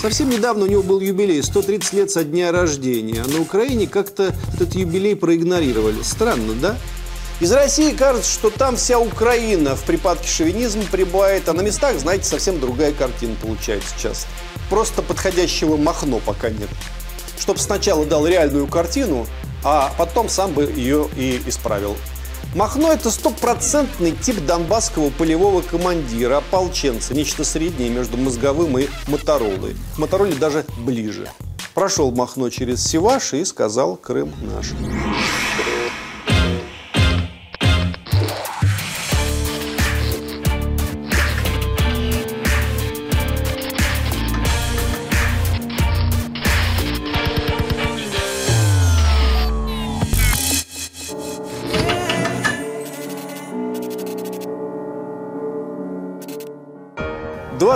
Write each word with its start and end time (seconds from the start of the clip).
Совсем 0.00 0.30
недавно 0.30 0.64
у 0.64 0.66
него 0.66 0.82
был 0.82 0.98
юбилей, 1.00 1.42
130 1.42 1.92
лет 1.92 2.10
со 2.10 2.24
дня 2.24 2.50
рождения. 2.52 3.22
А 3.22 3.28
на 3.28 3.38
Украине 3.38 3.86
как-то 3.86 4.34
этот 4.54 4.74
юбилей 4.74 5.14
проигнорировали. 5.14 6.02
Странно, 6.02 6.54
да? 6.54 6.76
Из 7.40 7.52
России 7.52 7.92
кажется, 7.92 8.32
что 8.32 8.48
там 8.48 8.76
вся 8.76 8.98
Украина 8.98 9.76
в 9.76 9.82
припадке 9.84 10.26
шовинизма 10.26 10.84
прибывает, 10.90 11.50
а 11.50 11.52
на 11.52 11.60
местах, 11.60 11.98
знаете, 11.98 12.24
совсем 12.24 12.58
другая 12.60 12.92
картина 12.92 13.36
получается 13.42 13.90
часто. 14.02 14.26
Просто 14.70 15.02
подходящего 15.02 15.76
махно 15.76 16.18
пока 16.24 16.48
нет. 16.48 16.70
Чтоб 17.38 17.58
сначала 17.58 18.06
дал 18.06 18.26
реальную 18.26 18.66
картину, 18.68 19.26
а 19.62 19.92
потом 19.98 20.30
сам 20.30 20.54
бы 20.54 20.64
ее 20.64 21.10
и 21.14 21.42
исправил. 21.46 21.94
Махно– 22.54 22.92
это 22.92 23.10
стопроцентный 23.10 24.12
тип 24.12 24.44
донбасского 24.44 25.10
полевого 25.10 25.62
командира, 25.62 26.38
ополченца, 26.38 27.14
нечто 27.14 27.44
среднее 27.44 27.90
между 27.90 28.16
мозговым 28.16 28.78
и 28.78 28.88
моторолой. 29.06 29.76
К 29.94 29.98
даже 30.38 30.64
ближе. 30.78 31.28
Прошел 31.74 32.10
Махно 32.10 32.50
через 32.50 32.84
Севаш 32.84 33.34
и 33.34 33.44
сказал 33.44 33.96
«Крым 33.96 34.32
наш». 34.42 34.72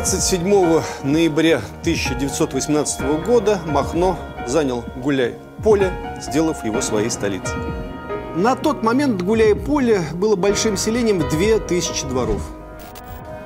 27 0.05 0.83
ноября 1.03 1.63
1918 1.81 3.25
года 3.25 3.59
Махно 3.65 4.19
занял 4.47 4.85
Гуляй-Поле, 4.97 5.95
сделав 6.21 6.63
его 6.63 6.83
своей 6.83 7.09
столицей. 7.09 7.57
На 8.37 8.55
тот 8.55 8.83
момент 8.83 9.23
Гуляй-Поле 9.23 10.03
было 10.13 10.37
большим 10.37 10.77
селением 10.77 11.21
в 11.21 11.31
2000 11.31 12.05
дворов. 12.09 12.43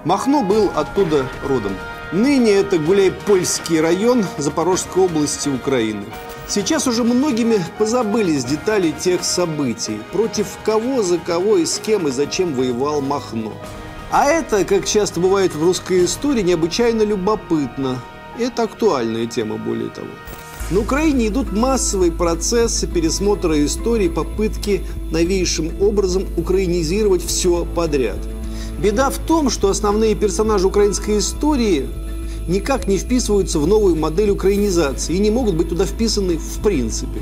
Махно 0.02 0.42
был 0.42 0.68
оттуда 0.74 1.26
родом. 1.46 1.76
Ныне 2.10 2.54
это 2.54 2.78
Гуляй-Польский 2.78 3.80
район 3.80 4.24
Запорожской 4.36 5.04
области 5.04 5.48
Украины. 5.48 6.06
Сейчас 6.48 6.88
уже 6.88 7.04
многими 7.04 7.60
позабылись 7.78 8.44
детали 8.44 8.90
тех 8.90 9.22
событий. 9.22 10.00
Против 10.10 10.48
кого, 10.64 11.04
за 11.04 11.18
кого 11.18 11.58
и 11.58 11.64
с 11.64 11.78
кем 11.78 12.08
и 12.08 12.10
зачем 12.10 12.54
воевал 12.54 13.00
Махно. 13.00 13.52
А 14.10 14.24
это, 14.24 14.64
как 14.64 14.86
часто 14.86 15.20
бывает 15.20 15.54
в 15.54 15.62
русской 15.62 16.06
истории, 16.06 16.40
необычайно 16.40 17.02
любопытно. 17.02 18.00
Это 18.38 18.62
актуальная 18.62 19.26
тема, 19.26 19.58
более 19.58 19.90
того. 19.90 20.08
На 20.70 20.80
Украине 20.80 21.28
идут 21.28 21.52
массовые 21.52 22.10
процессы 22.10 22.86
пересмотра 22.86 23.62
истории, 23.62 24.08
попытки 24.08 24.82
новейшим 25.10 25.82
образом 25.82 26.24
украинизировать 26.38 27.22
все 27.22 27.66
подряд. 27.74 28.18
Беда 28.82 29.10
в 29.10 29.18
том, 29.18 29.50
что 29.50 29.68
основные 29.68 30.14
персонажи 30.14 30.66
украинской 30.66 31.18
истории 31.18 31.86
никак 32.48 32.86
не 32.86 32.96
вписываются 32.96 33.58
в 33.58 33.66
новую 33.66 33.94
модель 33.96 34.30
украинизации 34.30 35.16
и 35.16 35.18
не 35.18 35.30
могут 35.30 35.54
быть 35.54 35.68
туда 35.68 35.84
вписаны 35.84 36.38
в 36.38 36.62
принципе. 36.62 37.20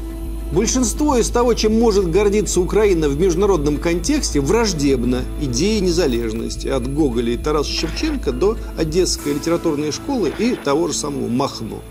Большинство 0.53 1.17
из 1.17 1.29
того, 1.29 1.55
чем 1.55 1.79
может 1.79 2.11
гордиться 2.11 2.61
Украина 2.61 3.09
в 3.09 3.19
международном 3.19 3.79
контексте, 3.79 4.41
враждебно 4.41 5.25
идее 5.41 5.81
незалежности. 5.81 6.69
От 6.69 6.93
Гоголя 6.93 7.33
и 7.33 7.37
Тараса 7.37 7.71
Шевченко 7.71 8.31
до 8.31 8.57
Одесской 8.79 9.35
литературной 9.35 9.91
школы 9.91 10.33
и 10.39 10.55
того 10.55 10.89
же 10.89 10.95
самого 10.95 11.29
Махно. 11.29 11.83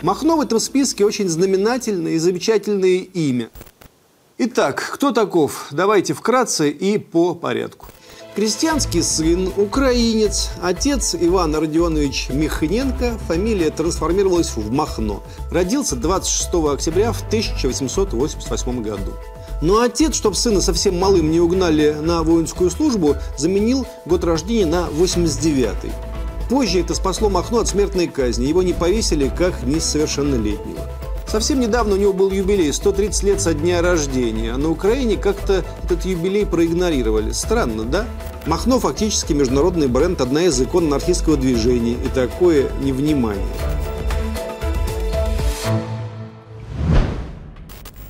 Махно 0.00 0.36
в 0.36 0.40
этом 0.40 0.60
списке 0.60 1.04
очень 1.04 1.28
знаменательное 1.28 2.12
и 2.12 2.18
замечательное 2.18 3.00
имя. 3.00 3.50
Итак, 4.38 4.92
кто 4.94 5.10
таков? 5.10 5.68
Давайте 5.70 6.14
вкратце 6.14 6.70
и 6.70 6.96
по 6.96 7.34
порядку. 7.34 7.86
Крестьянский 8.34 9.02
сын, 9.02 9.52
украинец, 9.56 10.50
отец 10.62 11.16
Иван 11.18 11.54
Родионович 11.56 12.28
Михненко, 12.30 13.18
фамилия 13.26 13.70
трансформировалась 13.70 14.54
в 14.54 14.70
Махно. 14.70 15.20
Родился 15.50 15.96
26 15.96 16.48
октября 16.72 17.12
в 17.12 17.22
1888 17.26 18.82
году. 18.82 19.14
Но 19.60 19.80
отец, 19.80 20.14
чтобы 20.14 20.36
сына 20.36 20.60
совсем 20.60 20.96
малым 20.96 21.30
не 21.32 21.40
угнали 21.40 21.96
на 22.00 22.22
воинскую 22.22 22.70
службу, 22.70 23.16
заменил 23.36 23.84
год 24.06 24.22
рождения 24.22 24.66
на 24.66 24.86
89-й. 24.86 25.90
Позже 26.48 26.80
это 26.80 26.94
спасло 26.94 27.30
Махно 27.30 27.58
от 27.58 27.68
смертной 27.68 28.06
казни. 28.06 28.46
Его 28.46 28.62
не 28.62 28.72
повесили 28.72 29.28
как 29.28 29.64
несовершеннолетнего. 29.64 30.88
Совсем 31.30 31.60
недавно 31.60 31.94
у 31.94 31.96
него 31.96 32.12
был 32.12 32.32
юбилей, 32.32 32.72
130 32.72 33.22
лет 33.22 33.40
со 33.40 33.54
дня 33.54 33.80
рождения, 33.82 34.52
а 34.52 34.58
на 34.58 34.68
Украине 34.68 35.16
как-то 35.16 35.64
этот 35.84 36.04
юбилей 36.04 36.44
проигнорировали. 36.44 37.30
Странно, 37.30 37.84
да? 37.84 38.04
Махно 38.46 38.80
фактически 38.80 39.32
международный 39.32 39.86
бренд, 39.86 40.20
одна 40.20 40.42
из 40.42 40.60
икон 40.60 40.86
анархистского 40.86 41.36
движения, 41.36 41.92
и 41.92 42.08
такое 42.08 42.68
невнимание. 42.82 43.46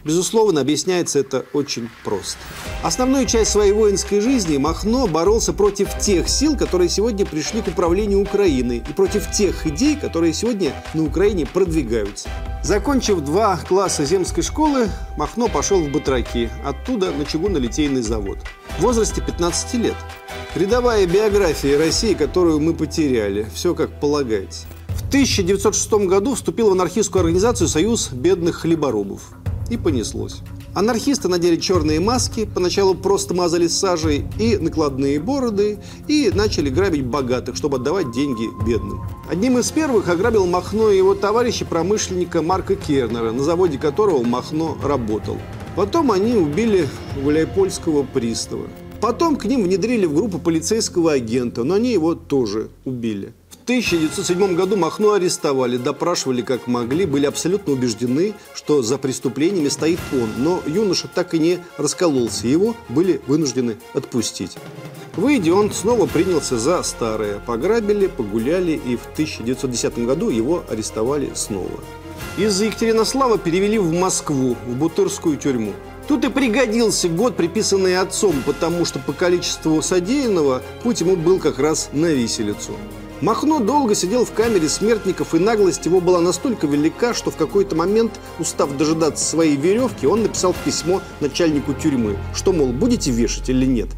Безусловно, 0.05 0.61
объясняется 0.61 1.19
это 1.19 1.45
очень 1.53 1.89
просто. 2.05 2.39
Основную 2.83 3.27
часть 3.27 3.51
своей 3.51 3.73
воинской 3.73 4.21
жизни 4.21 4.57
Махно 4.57 5.07
боролся 5.07 5.53
против 5.53 5.99
тех 5.99 6.29
сил, 6.29 6.57
которые 6.57 6.89
сегодня 6.89 7.27
пришли 7.27 7.61
к 7.61 7.69
управлению 7.69 8.21
Украиной, 8.21 8.83
и 8.89 8.93
против 8.93 9.31
тех 9.31 9.67
идей, 9.67 9.97
которые 9.97 10.33
сегодня 10.33 10.73
на 10.95 11.05
Украине 11.05 11.47
продвигаются. 11.47 12.29
Закончив 12.63 13.21
два 13.21 13.57
класса 13.57 14.05
земской 14.05 14.43
школы, 14.43 14.89
Махно 15.17 15.49
пошел 15.49 15.81
в 15.81 15.91
Батраки, 15.91 16.51
оттуда 16.65 17.11
на 17.11 17.23
чугунно-литейный 17.23 18.03
завод. 18.03 18.39
В 18.79 18.83
возрасте 18.83 19.23
15 19.23 19.75
лет. 19.75 19.97
Рядовая 20.55 21.07
биография 21.07 21.79
России, 21.79 22.15
которую 22.15 22.61
мы 22.61 22.75
потеряли. 22.75 23.47
Все 23.55 23.75
как 23.75 24.01
полагается. 24.01 24.67
В 24.89 25.09
1906 25.09 25.93
году 26.07 26.35
вступил 26.35 26.71
в 26.71 26.73
анархистскую 26.73 27.21
организацию 27.21 27.69
«Союз 27.69 28.11
бедных 28.11 28.57
хлеборобов». 28.57 29.40
И 29.71 29.77
понеслось. 29.77 30.43
Анархисты 30.75 31.29
надели 31.29 31.57
черные 31.57 31.99
маски, 31.99 32.45
поначалу 32.45 32.95
просто 32.95 33.35
мазали 33.35 33.67
сажей 33.67 34.25
и 34.39 34.57
накладные 34.57 35.19
бороды, 35.19 35.79
и 36.07 36.31
начали 36.33 36.71
грабить 36.71 37.07
богатых, 37.07 37.57
чтобы 37.57 37.79
отдавать 37.79 38.13
деньги 38.13 38.49
бедным. 38.65 39.01
Одним 39.29 39.59
из 39.59 39.71
первых 39.71 40.09
ограбил 40.09 40.47
Махно 40.47 40.91
и 40.91 40.97
его 40.97 41.15
товарища 41.15 41.65
промышленника 41.65 42.43
Марка 42.43 42.77
Кернера, 42.77 43.33
на 43.33 43.43
заводе 43.43 43.79
которого 43.79 44.23
Махно 44.23 44.77
работал. 44.83 45.39
Потом 45.75 46.13
они 46.13 46.35
убили 46.35 46.89
гуляйпольского 47.23 48.05
пристава. 48.05 48.67
Потом 49.01 49.37
к 49.37 49.47
ним 49.47 49.63
внедрили 49.63 50.07
в 50.07 50.15
группу 50.15 50.39
полицейского 50.39 51.13
агента, 51.13 51.65
но 51.65 51.75
они 51.75 51.93
его 51.93 52.15
тоже 52.15 52.69
убили. 52.85 53.33
1907 53.65 54.55
году 54.57 54.77
Махно 54.77 55.13
арестовали, 55.13 55.77
допрашивали 55.77 56.43
как 56.43 56.67
могли, 56.67 57.07
были 57.07 57.27
абсолютно 57.27 57.73
убеждены, 57.73 58.35
что 58.55 58.83
за 58.83 58.99
преступлениями 58.99 59.69
стоит 59.69 60.01
он. 60.13 60.31
Но 60.39 60.63
юноша 60.67 61.09
так 61.09 61.35
и 61.35 61.39
не 61.39 61.59
раскололся, 61.77 62.49
его 62.49 62.77
были 62.89 63.21
вынуждены 63.27 63.77
отпустить. 63.95 64.57
Выйдя, 65.17 65.55
он 65.55 65.73
снова 65.73 66.07
принялся 66.07 66.59
за 66.59 66.83
старое. 66.83 67.41
Пограбили, 67.41 68.07
погуляли, 68.07 68.73
и 68.73 68.97
в 68.97 69.05
1910 69.13 69.99
году 70.07 70.31
его 70.31 70.65
арестовали 70.69 71.31
снова. 71.35 71.81
Из 72.39 72.61
Екатеринослава 72.61 73.39
перевели 73.39 73.79
в 73.79 73.93
Москву, 73.93 74.57
в 74.67 74.77
Бутырскую 74.77 75.37
тюрьму. 75.37 75.75
Тут 76.09 76.25
и 76.25 76.29
пригодился 76.29 77.09
год, 77.09 77.37
приписанный 77.37 77.99
отцом, 77.99 78.35
потому 78.47 78.85
что 78.85 78.99
по 78.99 79.13
количеству 79.13 79.81
содеянного 79.83 80.63
путь 80.83 81.01
ему 81.01 81.17
был 81.17 81.39
как 81.39 81.59
раз 81.59 81.91
на 81.93 82.07
виселицу. 82.07 82.73
Махно 83.21 83.61
долго 83.61 83.95
сидел 83.95 84.25
в 84.25 84.33
камере 84.33 84.67
смертников, 84.69 85.35
и 85.35 85.39
наглость 85.39 85.85
его 85.85 86.01
была 86.01 86.21
настолько 86.21 86.67
велика, 86.67 87.13
что 87.13 87.31
в 87.31 87.37
какой-то 87.37 87.77
момент, 87.77 88.19
устав 88.39 88.75
дожидаться 88.79 89.23
своей 89.23 89.57
веревки, 89.57 90.07
он 90.07 90.23
написал 90.23 90.55
письмо 90.65 91.03
начальнику 91.21 91.75
тюрьмы, 91.75 92.17
что, 92.35 92.55
мол, 92.55 92.69
будете 92.69 93.11
вешать 93.11 93.51
или 93.51 93.67
нет. 93.67 93.89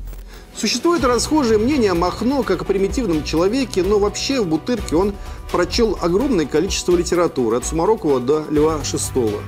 Существует 0.57 1.05
расхожее 1.05 1.59
мнение 1.59 1.93
о 1.93 1.95
Махно 1.95 2.43
как 2.43 2.63
о 2.63 2.65
примитивном 2.65 3.23
человеке, 3.23 3.85
но 3.85 4.01
вообще 4.01 4.41
в 4.41 4.49
Бутырке 4.49 4.97
он 4.97 5.15
прочел 5.53 5.97
огромное 6.01 6.45
количество 6.45 6.97
литературы, 6.97 7.59
от 7.59 7.65
Сумарокова 7.65 8.19
до 8.19 8.45
Льва 8.51 8.81
VI. 8.83 9.39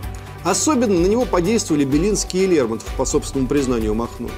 Особенно 0.44 1.00
на 1.00 1.06
него 1.06 1.25
подействовали 1.25 1.84
Белинский 1.84 2.44
и 2.44 2.46
Лермонтов, 2.46 2.88
по 2.96 3.04
собственному 3.04 3.48
признанию 3.48 3.94
Махно. 3.94 4.28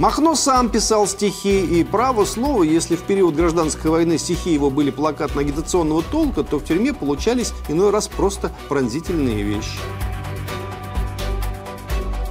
Махно 0.00 0.34
сам 0.34 0.70
писал 0.70 1.06
стихи, 1.06 1.60
и 1.60 1.84
право 1.84 2.24
слово, 2.24 2.62
если 2.62 2.96
в 2.96 3.02
период 3.02 3.36
гражданской 3.36 3.90
войны 3.90 4.16
стихи 4.16 4.50
его 4.50 4.70
были 4.70 4.90
плакатно-агитационного 4.90 6.02
толка, 6.10 6.42
то 6.42 6.58
в 6.58 6.64
тюрьме 6.64 6.94
получались 6.94 7.52
иной 7.68 7.90
раз 7.90 8.08
просто 8.08 8.50
пронзительные 8.70 9.42
вещи. 9.42 9.78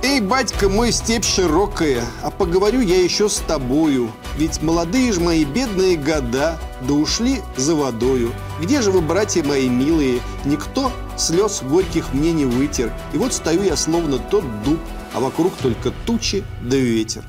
Эй, 0.02 0.20
батька 0.20 0.68
мой, 0.68 0.92
степь 0.92 1.24
широкая, 1.24 2.04
а 2.24 2.32
поговорю 2.32 2.82
я 2.82 3.04
еще 3.04 3.30
с 3.30 3.38
тобою, 3.38 4.10
ведь 4.36 4.64
молодые 4.64 5.14
ж 5.14 5.20
мои 5.20 5.46
бедные 5.46 5.96
года, 5.96 6.60
да 6.82 6.94
ушли 6.96 7.38
за 7.56 7.76
водою. 7.76 8.32
Где 8.60 8.82
же 8.82 8.90
вы, 8.90 9.02
братья 9.02 9.44
мои 9.44 9.70
милые? 9.70 10.22
Никто 10.44 10.92
слез 11.18 11.62
горьких 11.62 12.16
мне 12.16 12.32
не 12.32 12.46
вытер. 12.46 12.92
И 13.14 13.18
вот 13.20 13.32
стою 13.32 13.62
я 13.62 13.76
словно 13.76 14.18
тот 14.18 14.44
дуб, 14.64 14.80
а 15.14 15.20
вокруг 15.20 15.54
только 15.62 15.94
тучи 16.08 16.44
да 16.64 16.76
ветер. 16.76 17.24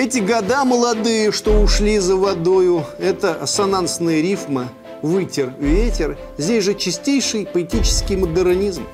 Эти 0.00 0.20
года 0.20 0.64
молодые, 0.64 1.30
что 1.30 1.60
ушли 1.60 1.98
за 1.98 2.16
водою, 2.16 2.86
это 2.98 3.34
ассонансная 3.34 4.22
рифма 4.22 4.70
«Вытер 5.02 5.52
ветер». 5.58 6.16
Здесь 6.38 6.64
же 6.64 6.72
чистейший 6.72 7.44
поэтический 7.44 8.16
модернизм. 8.16 8.86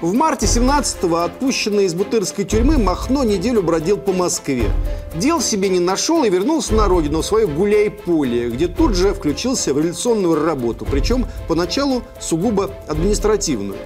В 0.00 0.14
марте 0.14 0.46
17-го, 0.46 1.16
отпущенный 1.16 1.86
из 1.86 1.94
Бутырской 1.94 2.44
тюрьмы, 2.44 2.78
Махно 2.78 3.24
неделю 3.24 3.64
бродил 3.64 3.96
по 3.96 4.12
Москве. 4.12 4.70
Дел 5.16 5.40
себе 5.40 5.68
не 5.68 5.80
нашел 5.80 6.22
и 6.22 6.30
вернулся 6.30 6.74
на 6.74 6.86
родину, 6.86 7.22
в 7.22 7.26
свое 7.26 7.48
гуляй-поле, 7.48 8.48
где 8.48 8.68
тут 8.68 8.94
же 8.94 9.14
включился 9.14 9.74
в 9.74 9.78
революционную 9.78 10.44
работу, 10.44 10.86
причем 10.88 11.26
поначалу 11.48 12.04
сугубо 12.20 12.70
административную. 12.86 13.80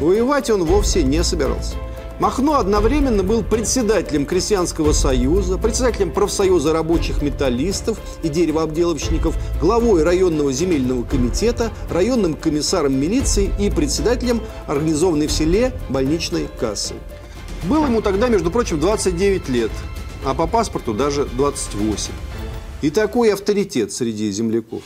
Воевать 0.00 0.50
он 0.50 0.64
вовсе 0.64 1.04
не 1.04 1.22
собирался. 1.22 1.76
Махно 2.18 2.54
одновременно 2.54 3.22
был 3.22 3.42
председателем 3.42 4.24
Крестьянского 4.24 4.92
союза, 4.92 5.58
председателем 5.58 6.10
профсоюза 6.10 6.72
рабочих 6.72 7.20
металлистов 7.20 7.98
и 8.22 8.30
деревообделочников, 8.30 9.36
главой 9.60 10.02
районного 10.02 10.50
земельного 10.50 11.02
комитета, 11.02 11.70
районным 11.90 12.32
комиссаром 12.32 12.94
милиции 12.98 13.52
и 13.60 13.68
председателем 13.68 14.40
организованной 14.66 15.26
в 15.26 15.32
селе 15.32 15.74
больничной 15.90 16.48
кассы. 16.58 16.94
Было 17.64 17.84
ему 17.84 18.00
тогда, 18.00 18.28
между 18.28 18.50
прочим, 18.50 18.80
29 18.80 19.50
лет, 19.50 19.70
а 20.24 20.32
по 20.32 20.46
паспорту 20.46 20.94
даже 20.94 21.26
28. 21.26 22.12
И 22.80 22.88
такой 22.88 23.30
авторитет 23.34 23.92
среди 23.92 24.30
земляков. 24.30 24.82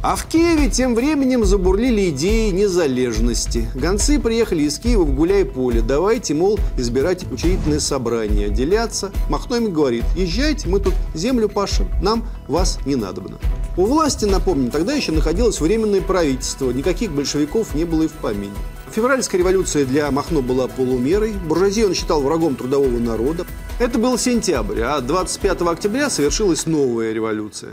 А 0.00 0.14
в 0.14 0.26
Киеве 0.26 0.70
тем 0.70 0.94
временем 0.94 1.44
забурлили 1.44 2.10
идеи 2.10 2.50
незалежности. 2.50 3.68
Гонцы 3.74 4.20
приехали 4.20 4.62
из 4.62 4.78
Киева 4.78 5.02
в 5.02 5.12
гуляй-поле. 5.12 5.82
Давайте, 5.82 6.34
мол, 6.34 6.56
избирать 6.76 7.24
учредительное 7.32 7.80
собрание, 7.80 8.48
деляться. 8.48 9.10
Махно 9.28 9.56
им 9.56 9.72
говорит, 9.72 10.04
езжайте, 10.14 10.68
мы 10.68 10.78
тут 10.78 10.94
землю 11.14 11.48
пашем, 11.48 11.88
нам 12.00 12.28
вас 12.46 12.78
не 12.86 12.94
надобно. 12.94 13.38
У 13.76 13.86
власти, 13.86 14.24
напомню, 14.24 14.70
тогда 14.70 14.92
еще 14.92 15.10
находилось 15.10 15.60
временное 15.60 16.00
правительство, 16.00 16.70
никаких 16.70 17.10
большевиков 17.10 17.74
не 17.74 17.84
было 17.84 18.04
и 18.04 18.08
в 18.08 18.12
помине. 18.12 18.54
Февральская 18.92 19.40
революция 19.40 19.84
для 19.84 20.08
Махно 20.12 20.42
была 20.42 20.68
полумерой, 20.68 21.32
буржуазию 21.32 21.88
он 21.88 21.94
считал 21.94 22.22
врагом 22.22 22.54
трудового 22.54 22.98
народа. 22.98 23.46
Это 23.80 23.98
был 23.98 24.16
сентябрь, 24.16 24.80
а 24.80 25.00
25 25.00 25.62
октября 25.62 26.08
совершилась 26.08 26.66
новая 26.66 27.12
революция. 27.12 27.72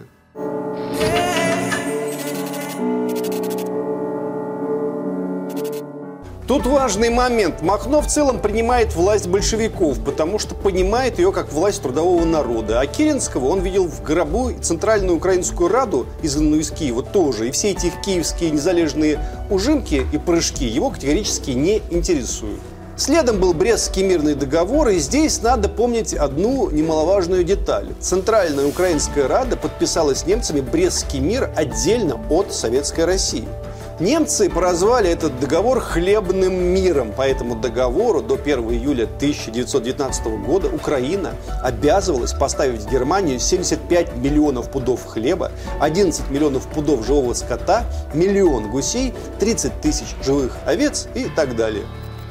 Тут 6.47 6.67
важный 6.67 7.09
момент. 7.09 7.63
Махно 7.63 8.01
в 8.01 8.07
целом 8.07 8.39
принимает 8.39 8.93
власть 8.93 9.27
большевиков, 9.27 9.99
потому 10.03 10.37
что 10.37 10.53
понимает 10.53 11.17
ее 11.17 11.31
как 11.31 11.51
власть 11.51 11.81
трудового 11.81 12.23
народа. 12.23 12.79
А 12.79 12.85
Керенского 12.85 13.47
он 13.47 13.61
видел 13.61 13.87
в 13.87 14.03
гробу 14.03 14.51
Центральную 14.61 15.17
Украинскую 15.17 15.69
Раду, 15.69 16.05
изгнанную 16.21 16.61
из 16.61 16.69
Киева, 16.69 17.01
тоже. 17.01 17.47
И 17.47 17.51
все 17.51 17.71
эти 17.71 17.91
киевские 18.05 18.51
незалежные 18.51 19.19
ужимки 19.49 20.05
и 20.13 20.17
прыжки 20.19 20.65
его 20.65 20.91
категорически 20.91 21.49
не 21.51 21.81
интересуют. 21.89 22.61
Следом 22.95 23.39
был 23.39 23.55
Брестский 23.55 24.03
мирный 24.03 24.35
договор, 24.35 24.89
и 24.89 24.99
здесь 24.99 25.41
надо 25.41 25.67
помнить 25.67 26.13
одну 26.13 26.69
немаловажную 26.69 27.43
деталь. 27.43 27.87
Центральная 27.99 28.67
Украинская 28.67 29.27
Рада 29.27 29.57
подписала 29.57 30.13
с 30.13 30.27
немцами 30.27 30.61
Брестский 30.61 31.19
мир 31.19 31.49
отдельно 31.55 32.19
от 32.29 32.53
Советской 32.53 33.05
России. 33.05 33.47
Немцы 33.97 34.49
прозвали 34.49 35.09
этот 35.09 35.39
договор 35.39 35.79
хлебным 35.79 36.53
миром. 36.53 37.13
По 37.13 37.21
этому 37.21 37.55
договору 37.55 38.21
до 38.21 38.35
1 38.35 38.59
июля 38.71 39.05
1919 39.05 40.25
года 40.45 40.67
Украина 40.67 41.33
обязывалась 41.63 42.33
поставить 42.33 42.81
в 42.81 42.91
Германию 42.91 43.39
75 43.39 44.17
миллионов 44.17 44.69
пудов 44.69 45.05
хлеба, 45.05 45.53
11 45.79 46.29
миллионов 46.29 46.67
пудов 46.67 47.05
живого 47.05 47.33
скота, 47.33 47.85
миллион 48.13 48.69
гусей, 48.69 49.13
30 49.39 49.79
тысяч 49.79 50.13
живых 50.21 50.57
овец 50.65 51.07
и 51.15 51.27
так 51.33 51.55
далее. 51.55 51.85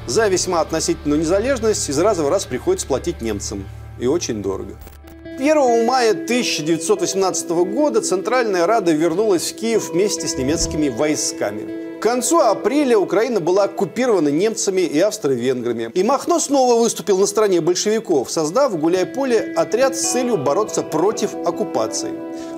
За 0.07 0.29
весьма 0.29 0.61
относительную 0.61 1.19
незалежность 1.19 1.89
из 1.89 1.99
раза 1.99 2.25
в 2.25 2.29
раз 2.29 2.45
приходится 2.45 2.87
платить 2.87 3.23
немцам. 3.23 3.65
И 3.99 4.07
очень 4.07 4.43
дорого. 4.43 4.75
1 5.37 5.85
мая 5.85 6.13
1918 6.13 7.51
года 7.51 8.01
Центральная 8.01 8.69
Рада 8.69 8.93
вернулась 8.93 9.51
в 9.51 9.57
Киев 9.57 9.91
вместе 9.91 10.29
с 10.29 10.37
немецкими 10.37 10.89
войсками. 10.89 11.84
Концу 12.05 12.39
апреля 12.39 12.99
Украина 12.99 13.41
была 13.41 13.65
оккупирована 13.65 14.29
немцами 14.29 14.83
и 14.83 15.01
австро-венграми. 15.01 15.91
И 15.95 16.03
Махно 16.03 16.39
снова 16.39 16.79
выступил 16.79 17.19
на 17.19 17.25
стороне 17.25 17.63
большевиков, 17.63 18.31
создав 18.31 18.73
в 18.73 18.77
Гуляй-Поле 18.77 19.55
отряд 19.57 19.97
с 19.97 20.13
целью 20.13 20.37
бороться 20.37 20.83
против 20.83 21.35
оккупации. 21.35 22.13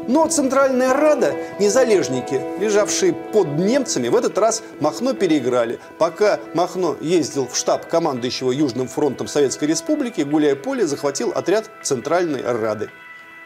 Но 0.09 0.27
Центральная 0.27 0.93
Рада, 0.93 1.33
незалежники, 1.61 2.43
лежавшие 2.59 3.13
под 3.13 3.57
немцами, 3.57 4.09
в 4.09 4.17
этот 4.17 4.37
раз 4.37 4.65
Махно 4.81 5.13
переиграли. 5.13 5.79
Пока 5.97 6.41
Махно 6.53 6.97
ездил 7.01 7.47
в 7.47 7.57
штаб 7.57 7.87
командующего 7.87 8.51
Южным 8.51 8.89
фронтом 8.89 9.29
Советской 9.29 9.67
Республики, 9.67 10.23
Гуляй-Поле 10.23 10.89
захватил 10.89 11.31
отряд 11.31 11.71
Центральной 11.85 12.43
Рады. 12.43 12.91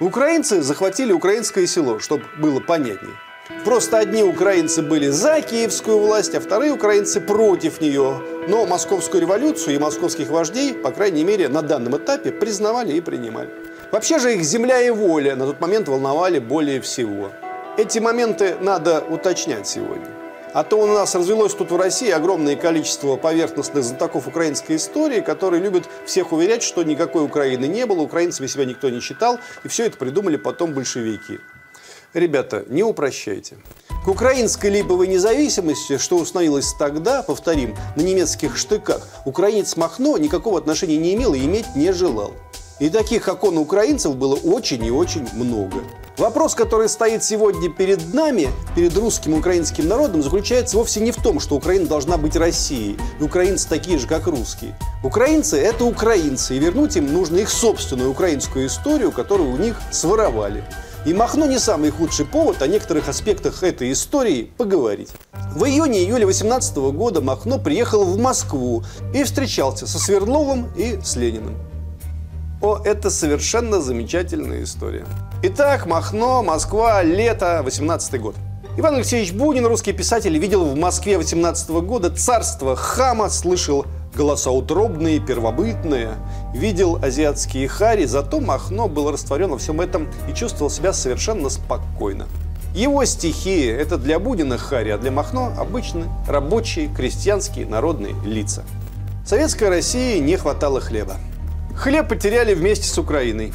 Украинцы 0.01 0.63
захватили 0.63 1.13
украинское 1.13 1.67
село, 1.67 1.99
чтобы 1.99 2.25
было 2.39 2.59
понятнее. 2.59 3.17
Просто 3.65 3.99
одни 3.99 4.23
украинцы 4.23 4.81
были 4.81 5.09
за 5.09 5.43
киевскую 5.43 5.99
власть, 5.99 6.35
а 6.35 6.41
вторые 6.41 6.73
украинцы 6.73 7.21
против 7.21 7.81
нее. 7.81 8.23
Но 8.49 8.65
московскую 8.65 9.21
революцию 9.21 9.77
и 9.77 9.79
московских 9.79 10.29
вождей, 10.29 10.73
по 10.73 10.91
крайней 10.91 11.25
мере, 11.25 11.49
на 11.49 11.61
данном 11.61 11.97
этапе 11.97 12.33
признавали 12.33 12.95
и 12.95 13.01
принимали. 13.01 13.51
Вообще 13.93 14.19
же 14.19 14.35
их 14.35 14.43
земля 14.45 14.81
и 14.81 14.91
воля 14.91 15.37
на 15.37 15.47
тот 15.47 15.61
момент 15.61 15.89
волновали 15.89 16.39
более 16.39 16.81
всего. 16.81 17.33
Эти 17.77 17.99
моменты 17.99 18.57
надо 18.61 19.01
уточнять 19.01 19.67
сегодня. 19.67 20.09
А 20.53 20.65
то 20.65 20.81
у 20.81 20.87
нас 20.87 21.15
развелось 21.15 21.55
тут 21.55 21.71
в 21.71 21.77
России 21.77 22.11
огромное 22.11 22.57
количество 22.57 23.17
поверхностных 23.17 23.85
знатоков 23.85 24.27
украинской 24.27 24.77
истории, 24.77 25.21
которые 25.21 25.63
любят 25.63 25.85
всех 26.07 26.33
уверять, 26.33 26.63
что 26.63 26.83
никакой 26.83 27.25
Украины 27.25 27.67
не 27.67 27.87
было, 27.87 28.01
украинцами 28.01 28.49
себя 28.49 28.65
никто 28.65 28.91
не 28.91 29.01
считал, 29.01 29.39
и 29.65 29.69
все 29.69 29.87
это 29.87 29.97
придумали 29.97 30.37
потом 30.37 30.73
большевики. 30.73 31.39
Ребята, 32.13 32.65
не 32.69 32.83
упрощайте. 32.83 33.57
К 34.05 34.09
украинской 34.09 34.67
липовой 34.69 35.07
независимости, 35.07 35.97
что 35.97 36.17
установилось 36.17 36.75
тогда, 36.77 37.23
повторим, 37.23 37.77
на 37.95 38.01
немецких 38.01 38.57
штыках, 38.57 39.07
украинец 39.25 39.77
Махно 39.77 40.19
никакого 40.19 40.59
отношения 40.59 40.97
не 40.97 41.15
имел 41.15 41.35
и 41.35 41.45
иметь 41.45 41.77
не 41.77 41.93
желал. 41.93 42.33
И 42.81 42.89
таких 42.89 43.29
окон 43.29 43.59
украинцев 43.59 44.17
было 44.17 44.35
очень 44.35 44.85
и 44.85 44.91
очень 44.91 45.29
много. 45.35 45.85
Вопрос, 46.17 46.57
который 46.57 46.89
стоит 46.89 47.23
сегодня 47.23 47.71
перед 47.71 48.13
нами, 48.13 48.49
перед 48.75 48.97
русским 48.97 49.35
и 49.35 49.39
украинским 49.39 49.87
народом, 49.87 50.23
заключается 50.23 50.79
вовсе 50.79 51.01
не 51.01 51.13
в 51.13 51.17
том, 51.17 51.39
что 51.39 51.55
Украина 51.55 51.87
должна 51.87 52.17
быть 52.17 52.35
Россией, 52.37 52.99
и 53.21 53.23
украинцы 53.23 53.69
такие 53.69 53.99
же, 53.99 54.09
как 54.09 54.27
русские. 54.27 54.77
Украинцы– 55.05 55.59
это 55.61 55.85
украинцы, 55.85 56.57
и 56.57 56.59
вернуть 56.59 56.97
им 56.97 57.13
нужно 57.13 57.37
их 57.37 57.51
собственную 57.51 58.11
украинскую 58.11 58.67
историю, 58.67 59.13
которую 59.13 59.53
у 59.53 59.57
них 59.57 59.81
своровали. 59.93 60.65
И 61.07 61.15
Махно 61.15 61.47
не 61.47 61.59
самый 61.59 61.91
худший 61.91 62.27
повод 62.27 62.61
о 62.61 62.67
некоторых 62.67 63.09
аспектах 63.09 63.63
этой 63.63 63.91
истории 63.93 64.51
поговорить. 64.59 65.09
В 65.55 65.65
июне-июле 65.65 66.27
18 66.27 66.77
года 66.93 67.23
Махно 67.23 67.59
приехал 67.59 68.05
в 68.05 68.19
Москву 68.19 68.85
и 69.15 69.25
встречался 69.25 69.87
со 69.87 69.99
Свердловым 69.99 70.69
и 70.77 70.99
с 71.03 71.17
Лениным. 71.17 71.57
О, 72.61 72.79
это 72.85 73.09
совершенно 73.09 73.81
замечательная 73.81 74.63
история. 74.63 75.07
Итак, 75.43 75.87
Махно, 75.87 76.43
Москва, 76.43 77.03
лето, 77.03 77.63
18 77.65 78.21
год. 78.21 78.37
Иван 78.77 78.97
Алексеевич 78.97 79.33
Бунин, 79.33 79.65
русский 79.67 79.95
писатель, 79.95 80.37
видел 80.39 80.65
в 80.65 80.77
Москве 80.77 81.17
18 81.17 81.71
года 81.71 82.11
царство 82.11 82.77
хама, 82.77 83.31
слышал 83.31 83.87
голоса 84.15 84.51
утробные, 84.51 85.19
первобытные, 85.19 86.11
видел 86.55 86.99
азиатские 87.03 87.69
хари, 87.69 88.05
зато 88.05 88.41
Махно 88.41 88.89
был 88.89 89.11
растворен 89.11 89.51
во 89.51 89.59
всем 89.59 89.81
этом 89.81 90.09
и 90.29 90.35
чувствовал 90.35 90.71
себя 90.71 90.93
совершенно 90.93 91.49
спокойно. 91.49 92.27
Его 92.75 93.05
стихи– 93.05 93.65
это 93.67 93.99
для 93.99 94.19
Бунина 94.19 94.57
хари, 94.57 94.91
а 94.91 94.99
для 94.99 95.11
Махно– 95.11 95.53
обычные 95.59 96.07
рабочие, 96.29 96.89
крестьянские, 96.95 97.67
народные 97.67 98.15
лица. 98.25 98.65
Советской 99.27 99.69
России 99.69 100.19
не 100.19 100.37
хватало 100.37 100.81
хлеба. 100.81 101.17
Хлеб 101.77 102.09
потеряли 102.09 102.55
вместе 102.55 102.89
с 102.89 102.97
Украиной. 102.99 103.53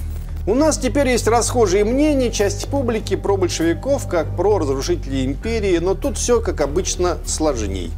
У 0.47 0.53
нас 0.53 0.77
теперь 0.77 1.07
есть 1.07 1.27
расхожие 1.27 1.83
мнения 1.85 2.29
части 2.29 2.67
публики 2.67 3.15
про 3.15 3.35
большевиков, 3.35 4.07
как 4.07 4.35
про 4.35 4.59
разрушителей 4.59 5.25
империи, 5.25 5.77
но 5.79 5.95
тут 5.95 6.17
все, 6.17 6.39
как 6.39 6.61
обычно, 6.61 7.17
сложней. 7.25 7.91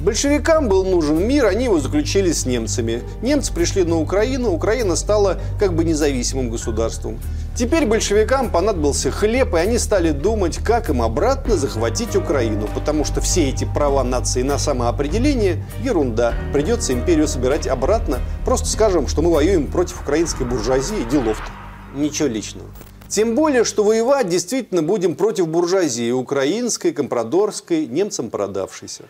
Большевикам 0.00 0.68
был 0.68 0.84
нужен 0.84 1.26
мир, 1.26 1.46
они 1.46 1.64
его 1.64 1.78
заключили 1.78 2.32
с 2.32 2.46
немцами. 2.46 3.02
Немцы 3.22 3.54
пришли 3.54 3.84
на 3.84 3.98
Украину, 3.98 4.50
Украина 4.50 4.96
стала 4.96 5.40
как 5.58 5.74
бы 5.74 5.84
независимым 5.84 6.50
государством. 6.50 7.20
Теперь 7.56 7.86
большевикам 7.86 8.50
понадобился 8.50 9.12
хлеб, 9.12 9.54
и 9.54 9.58
они 9.58 9.78
стали 9.78 10.10
думать, 10.10 10.58
как 10.58 10.90
им 10.90 11.00
обратно 11.00 11.56
захватить 11.56 12.16
Украину, 12.16 12.68
потому 12.74 13.04
что 13.04 13.20
все 13.20 13.48
эти 13.48 13.64
права 13.64 14.02
нации 14.02 14.42
на 14.42 14.58
самоопределение– 14.58 15.64
ерунда. 15.82 16.34
Придется 16.52 16.92
империю 16.92 17.28
собирать 17.28 17.68
обратно. 17.68 18.18
Просто 18.44 18.66
скажем, 18.66 19.06
что 19.06 19.22
мы 19.22 19.32
воюем 19.32 19.68
против 19.68 20.02
украинской 20.02 20.42
буржуазии 20.42 21.08
делов-то. 21.08 21.50
Ничего 21.96 22.26
личного. 22.26 22.66
Тем 23.06 23.36
более, 23.36 23.62
что 23.62 23.84
воевать 23.84 24.28
действительно 24.28 24.82
будем 24.82 25.14
против 25.14 25.46
буржуазии, 25.46 26.10
украинской, 26.10 26.90
компрадорской, 26.90 27.86
немцам 27.86 28.30
продавшейся. 28.30 29.04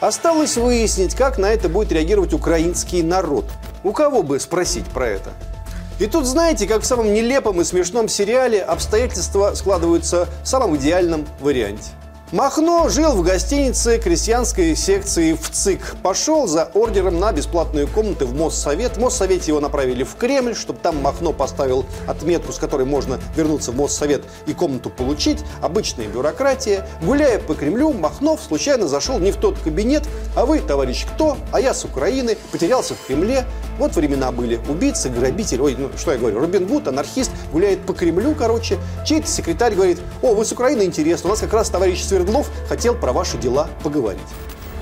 Осталось 0.00 0.56
выяснить, 0.56 1.16
как 1.16 1.38
на 1.38 1.46
это 1.46 1.68
будет 1.68 1.90
реагировать 1.90 2.32
украинский 2.32 3.02
народ. 3.02 3.46
У 3.82 3.92
кого 3.92 4.22
бы 4.22 4.38
спросить 4.38 4.86
про 4.86 5.08
это? 5.08 5.30
И 5.98 6.06
тут, 6.06 6.24
знаете, 6.24 6.68
как 6.68 6.82
в 6.82 6.86
самом 6.86 7.12
нелепом 7.12 7.60
и 7.60 7.64
смешном 7.64 8.06
сериале 8.06 8.62
обстоятельства 8.62 9.54
складываются 9.54 10.28
в 10.44 10.46
самом 10.46 10.76
идеальном 10.76 11.26
варианте. 11.40 11.90
Махно 12.30 12.90
жил 12.90 13.12
в 13.12 13.22
гостинице 13.22 13.98
крестьянской 13.98 14.76
секции 14.76 15.32
в 15.32 15.48
ЦИК. 15.48 15.96
Пошел 16.02 16.46
за 16.46 16.64
ордером 16.74 17.18
на 17.18 17.32
бесплатные 17.32 17.86
комнаты 17.86 18.26
в 18.26 18.34
Моссовет. 18.34 18.98
В 18.98 19.00
Моссовете 19.00 19.46
его 19.46 19.60
направили 19.60 20.04
в 20.04 20.14
Кремль, 20.14 20.54
чтобы 20.54 20.78
там 20.78 21.00
Махно 21.00 21.32
поставил 21.32 21.86
отметку, 22.06 22.52
с 22.52 22.58
которой 22.58 22.84
можно 22.84 23.18
вернуться 23.34 23.72
в 23.72 23.76
Моссовет 23.76 24.24
и 24.44 24.52
комнату 24.52 24.90
получить. 24.90 25.38
Обычная 25.62 26.06
бюрократия. 26.06 26.86
Гуляя 27.00 27.38
по 27.38 27.54
Кремлю, 27.54 27.94
Махнов 27.94 28.42
случайно 28.46 28.88
зашел 28.88 29.18
не 29.18 29.32
в 29.32 29.36
тот 29.36 29.58
кабинет. 29.58 30.02
А 30.36 30.44
вы, 30.44 30.60
товарищ, 30.60 31.06
кто? 31.06 31.38
А 31.50 31.62
я 31.62 31.72
с 31.72 31.86
Украины. 31.86 32.36
Потерялся 32.52 32.92
в 32.92 33.06
Кремле. 33.06 33.46
Вот 33.78 33.96
времена 33.96 34.32
были. 34.32 34.60
Убийца, 34.68 35.08
грабитель. 35.08 35.62
Ой, 35.62 35.76
ну 35.78 35.88
что 35.96 36.12
я 36.12 36.18
говорю? 36.18 36.40
Робин 36.40 36.66
Гуд, 36.66 36.88
анархист. 36.88 37.30
Гуляет 37.52 37.86
по 37.86 37.94
Кремлю, 37.94 38.34
короче. 38.34 38.76
Чей-то 39.06 39.28
секретарь 39.28 39.74
говорит, 39.74 39.98
о, 40.20 40.34
вы 40.34 40.44
с 40.44 40.52
Украины, 40.52 40.82
интересно. 40.82 41.28
У 41.28 41.30
нас 41.30 41.40
как 41.40 41.54
раз 41.54 41.70
товарищ 41.70 42.02
Свердлов 42.18 42.50
хотел 42.68 42.96
про 42.96 43.12
ваши 43.12 43.38
дела 43.38 43.68
поговорить. 43.84 44.18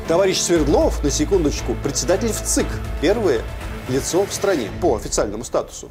Товарищ 0.09 0.39
Свердлов, 0.41 1.05
на 1.05 1.11
секундочку, 1.11 1.77
председатель 1.83 2.33
в 2.33 2.41
ЦИК. 2.41 2.67
Первое 3.03 3.43
лицо 3.91 4.25
в 4.25 4.33
стране 4.33 4.71
по 4.81 4.97
официальному 4.97 5.45
статусу. 5.45 5.91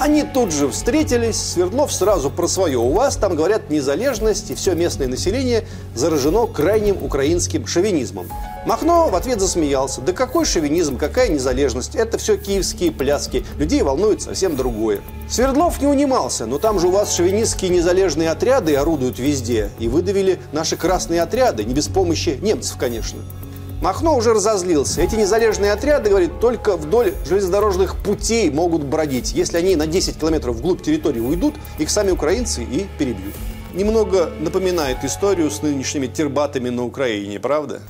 Они 0.00 0.24
тут 0.24 0.52
же 0.52 0.68
встретились, 0.68 1.36
Свердлов 1.36 1.92
сразу 1.92 2.28
про 2.28 2.48
свое. 2.48 2.78
У 2.78 2.92
вас 2.92 3.16
там, 3.16 3.36
говорят, 3.36 3.70
незалежность, 3.70 4.50
и 4.50 4.54
все 4.54 4.74
местное 4.74 5.06
население 5.06 5.66
заражено 5.94 6.46
крайним 6.46 7.02
украинским 7.02 7.66
шовинизмом. 7.66 8.28
Махно 8.66 9.08
в 9.08 9.14
ответ 9.14 9.40
засмеялся. 9.40 10.00
Да 10.00 10.12
какой 10.12 10.46
шовинизм, 10.46 10.98
какая 10.98 11.28
незалежность? 11.28 11.94
Это 11.94 12.18
все 12.18 12.36
киевские 12.36 12.90
пляски. 12.90 13.46
Людей 13.56 13.82
волнует 13.82 14.20
совсем 14.20 14.56
другое. 14.56 15.00
Свердлов 15.28 15.80
не 15.80 15.86
унимался, 15.86 16.46
но 16.46 16.58
там 16.58 16.80
же 16.80 16.88
у 16.88 16.90
вас 16.90 17.14
шовинистские 17.14 17.70
незалежные 17.70 18.30
отряды 18.30 18.74
орудуют 18.74 19.20
везде. 19.20 19.70
И 19.78 19.86
выдавили 19.86 20.40
наши 20.50 20.76
красные 20.76 21.22
отряды, 21.22 21.62
не 21.62 21.72
без 21.72 21.86
помощи 21.86 22.38
немцев, 22.42 22.76
конечно. 22.78 23.20
Махно 23.84 24.16
уже 24.16 24.32
разозлился. 24.32 25.02
Эти 25.02 25.14
незалежные 25.14 25.70
отряды, 25.70 26.08
говорит, 26.08 26.40
только 26.40 26.78
вдоль 26.78 27.12
железнодорожных 27.26 27.96
путей 27.96 28.48
могут 28.48 28.82
бродить. 28.82 29.32
Если 29.32 29.58
они 29.58 29.76
на 29.76 29.86
10 29.86 30.18
километров 30.18 30.56
вглубь 30.56 30.80
территории 30.80 31.20
уйдут, 31.20 31.54
их 31.76 31.90
сами 31.90 32.10
украинцы 32.10 32.62
и 32.64 32.86
перебьют. 32.98 33.34
Немного 33.74 34.30
напоминает 34.40 35.04
историю 35.04 35.50
с 35.50 35.60
нынешними 35.60 36.06
тербатами 36.06 36.70
на 36.70 36.82
Украине, 36.82 37.38
правда? 37.38 37.82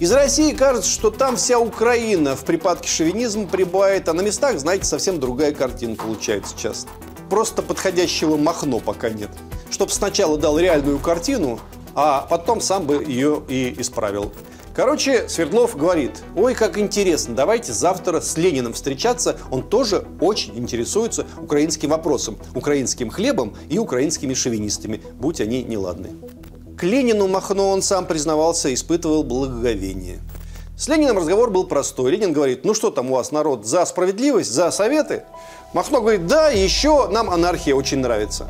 Из 0.00 0.10
России 0.10 0.50
кажется, 0.50 0.90
что 0.90 1.12
там 1.12 1.36
вся 1.36 1.60
Украина 1.60 2.34
в 2.34 2.44
припадке 2.44 2.88
шовинизма 2.88 3.46
прибывает, 3.46 4.08
а 4.08 4.14
на 4.14 4.22
местах, 4.22 4.58
знаете, 4.58 4.86
совсем 4.86 5.20
другая 5.20 5.54
картина 5.54 5.94
получается 5.94 6.58
часто. 6.58 6.90
Просто 7.30 7.62
подходящего 7.62 8.36
Махно 8.36 8.80
пока 8.80 9.10
нет. 9.10 9.30
Чтоб 9.70 9.92
сначала 9.92 10.38
дал 10.38 10.58
реальную 10.58 10.98
картину, 10.98 11.60
а 11.94 12.26
потом 12.28 12.60
сам 12.60 12.84
бы 12.84 13.04
ее 13.04 13.42
и 13.48 13.76
исправил. 13.78 14.32
Короче, 14.76 15.26
Свердлов 15.26 15.74
говорит, 15.74 16.22
ой, 16.36 16.54
как 16.54 16.76
интересно, 16.76 17.34
давайте 17.34 17.72
завтра 17.72 18.20
с 18.20 18.36
Лениным 18.36 18.74
встречаться. 18.74 19.38
Он 19.50 19.62
тоже 19.62 20.06
очень 20.20 20.54
интересуется 20.58 21.24
украинским 21.38 21.88
вопросом, 21.88 22.36
украинским 22.54 23.08
хлебом 23.08 23.56
и 23.70 23.78
украинскими 23.78 24.34
шовинистами, 24.34 25.00
будь 25.14 25.40
они 25.40 25.62
неладны. 25.62 26.10
К 26.76 26.82
Ленину 26.82 27.26
Махно 27.26 27.70
он 27.70 27.80
сам 27.80 28.04
признавался, 28.04 28.74
испытывал 28.74 29.24
благоговение. 29.24 30.18
С 30.76 30.88
Лениным 30.88 31.16
разговор 31.16 31.48
был 31.48 31.64
простой. 31.64 32.10
Ленин 32.10 32.34
говорит, 32.34 32.66
ну 32.66 32.74
что 32.74 32.90
там 32.90 33.10
у 33.10 33.14
вас, 33.14 33.32
народ, 33.32 33.64
за 33.64 33.86
справедливость, 33.86 34.52
за 34.52 34.70
советы? 34.70 35.24
Махно 35.72 36.02
говорит, 36.02 36.26
да, 36.26 36.50
еще 36.50 37.08
нам 37.08 37.30
анархия 37.30 37.74
очень 37.74 38.00
нравится. 38.00 38.46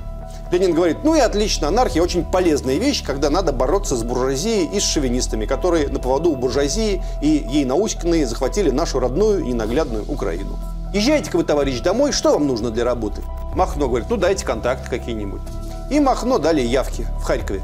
Ленин 0.50 0.74
говорит, 0.74 0.98
ну 1.02 1.14
и 1.14 1.20
отлично, 1.20 1.68
анархия 1.68 2.02
очень 2.02 2.24
полезная 2.24 2.76
вещь, 2.76 3.04
когда 3.04 3.30
надо 3.30 3.52
бороться 3.52 3.96
с 3.96 4.04
буржуазией 4.04 4.68
и 4.72 4.78
с 4.78 4.84
шовинистами, 4.84 5.44
которые 5.44 5.88
на 5.88 5.98
поводу 5.98 6.30
у 6.30 6.36
буржуазии 6.36 7.02
и 7.20 7.44
ей 7.48 7.64
науськанные 7.64 8.26
захватили 8.26 8.70
нашу 8.70 9.00
родную 9.00 9.44
и 9.44 9.52
наглядную 9.52 10.04
Украину. 10.08 10.58
Езжайте-ка 10.94 11.36
вы, 11.36 11.44
товарищ, 11.44 11.80
домой, 11.80 12.12
что 12.12 12.32
вам 12.32 12.46
нужно 12.46 12.70
для 12.70 12.84
работы? 12.84 13.22
Махно 13.54 13.88
говорит, 13.88 14.08
ну 14.08 14.16
дайте 14.16 14.44
контакты 14.44 14.88
какие-нибудь. 14.88 15.42
И 15.90 15.98
Махно 15.98 16.38
дали 16.38 16.60
явки 16.60 17.06
в 17.18 17.24
Харькове. 17.24 17.62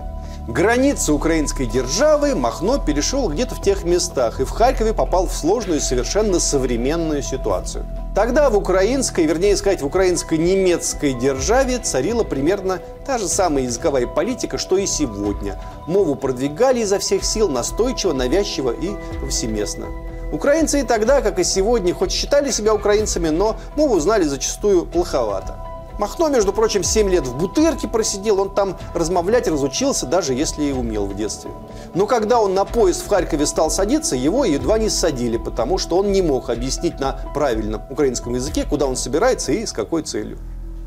Границы 0.48 1.12
украинской 1.12 1.66
державы 1.66 2.34
Махно 2.34 2.78
перешел 2.78 3.28
где-то 3.28 3.54
в 3.54 3.62
тех 3.62 3.84
местах 3.84 4.40
и 4.40 4.44
в 4.44 4.50
Харькове 4.50 4.92
попал 4.92 5.28
в 5.28 5.32
сложную 5.32 5.80
совершенно 5.80 6.40
современную 6.40 7.22
ситуацию. 7.22 7.86
Тогда 8.12 8.50
в 8.50 8.56
украинской, 8.56 9.24
вернее 9.24 9.56
сказать, 9.56 9.82
в 9.82 9.86
украинско-немецкой 9.86 11.14
державе 11.14 11.78
царила 11.78 12.24
примерно 12.24 12.80
та 13.06 13.18
же 13.18 13.28
самая 13.28 13.64
языковая 13.64 14.08
политика, 14.08 14.58
что 14.58 14.78
и 14.78 14.86
сегодня. 14.86 15.60
Мову 15.86 16.16
продвигали 16.16 16.80
изо 16.80 16.98
всех 16.98 17.24
сил 17.24 17.48
настойчиво, 17.48 18.12
навязчиво 18.12 18.72
и 18.72 18.90
повсеместно. 19.20 19.86
Украинцы 20.32 20.80
и 20.80 20.82
тогда, 20.82 21.20
как 21.20 21.38
и 21.38 21.44
сегодня, 21.44 21.94
хоть 21.94 22.10
считали 22.10 22.50
себя 22.50 22.74
украинцами, 22.74 23.28
но 23.28 23.54
мову 23.76 24.00
знали 24.00 24.24
зачастую 24.24 24.86
плоховато. 24.86 25.71
Махно, 26.02 26.28
между 26.28 26.52
прочим, 26.52 26.82
7 26.82 27.08
лет 27.10 27.28
в 27.28 27.36
Бутырке 27.36 27.86
просидел, 27.86 28.40
он 28.40 28.50
там 28.52 28.76
размовлять 28.92 29.46
разучился, 29.46 30.04
даже 30.04 30.34
если 30.34 30.64
и 30.64 30.72
умел 30.72 31.06
в 31.06 31.14
детстве. 31.14 31.52
Но 31.94 32.08
когда 32.08 32.40
он 32.40 32.54
на 32.54 32.64
поезд 32.64 33.04
в 33.04 33.08
Харькове 33.08 33.46
стал 33.46 33.70
садиться, 33.70 34.16
его 34.16 34.44
едва 34.44 34.78
не 34.78 34.88
садили, 34.88 35.36
потому 35.36 35.78
что 35.78 35.96
он 35.98 36.10
не 36.10 36.20
мог 36.20 36.50
объяснить 36.50 36.98
на 36.98 37.20
правильном 37.34 37.82
украинском 37.88 38.34
языке, 38.34 38.66
куда 38.68 38.86
он 38.86 38.96
собирается 38.96 39.52
и 39.52 39.64
с 39.64 39.70
какой 39.70 40.02
целью. 40.02 40.38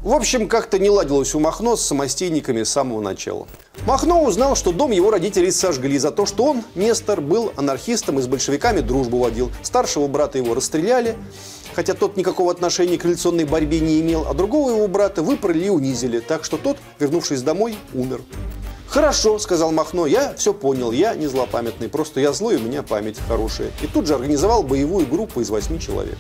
В 0.06 0.14
общем, 0.14 0.48
как-то 0.48 0.78
не 0.78 0.92
ладилось 0.92 1.34
у 1.34 1.40
Махно 1.40 1.76
с 1.76 1.82
самостейниками 1.82 2.62
с 2.62 2.70
самого 2.70 3.02
начала. 3.02 3.48
Махно 3.88 4.24
узнал, 4.24 4.56
что 4.56 4.72
дом 4.72 4.92
его 4.92 5.10
родителей 5.10 5.50
сожгли 5.50 5.98
за 5.98 6.12
то, 6.12 6.28
что 6.28 6.44
он, 6.44 6.62
Нестор, 6.76 7.22
был 7.22 7.52
анархистом 7.56 8.20
и 8.20 8.22
с 8.22 8.28
большевиками 8.28 8.82
дружбу 8.82 9.18
водил. 9.18 9.50
Старшего 9.64 10.06
брата 10.06 10.38
его 10.38 10.54
расстреляли, 10.54 11.18
хотя 11.74 11.96
тот 11.96 12.18
никакого 12.18 12.52
отношения 12.52 13.00
к 13.00 13.04
революционной 13.04 13.46
борьбе 13.46 13.80
не 13.80 14.00
имел, 14.00 14.28
а 14.30 14.36
другого 14.36 14.70
его 14.70 14.88
брата 14.88 15.24
выпороли 15.24 15.66
и 15.66 15.70
унизили, 15.70 16.20
так 16.20 16.44
что 16.44 16.58
тот, 16.58 16.78
вернувшись 17.00 17.42
домой, 17.42 17.76
умер. 17.96 18.22
«Хорошо»,— 18.88 19.40
сказал 19.40 19.72
Махно,— 19.72 20.06
«я 20.06 20.36
все 20.36 20.54
понял, 20.54 20.92
я 20.92 21.16
не 21.16 21.26
злопамятный, 21.26 21.90
просто 21.90 22.20
я 22.20 22.32
злой, 22.32 22.58
у 22.58 22.60
меня 22.60 22.84
память 22.84 23.18
хорошая». 23.28 23.72
И 23.82 23.88
тут 23.88 24.06
же 24.06 24.14
организовал 24.14 24.62
боевую 24.62 25.08
группу 25.08 25.42
из 25.42 25.50
восьми 25.50 25.80
человек. 25.80 26.20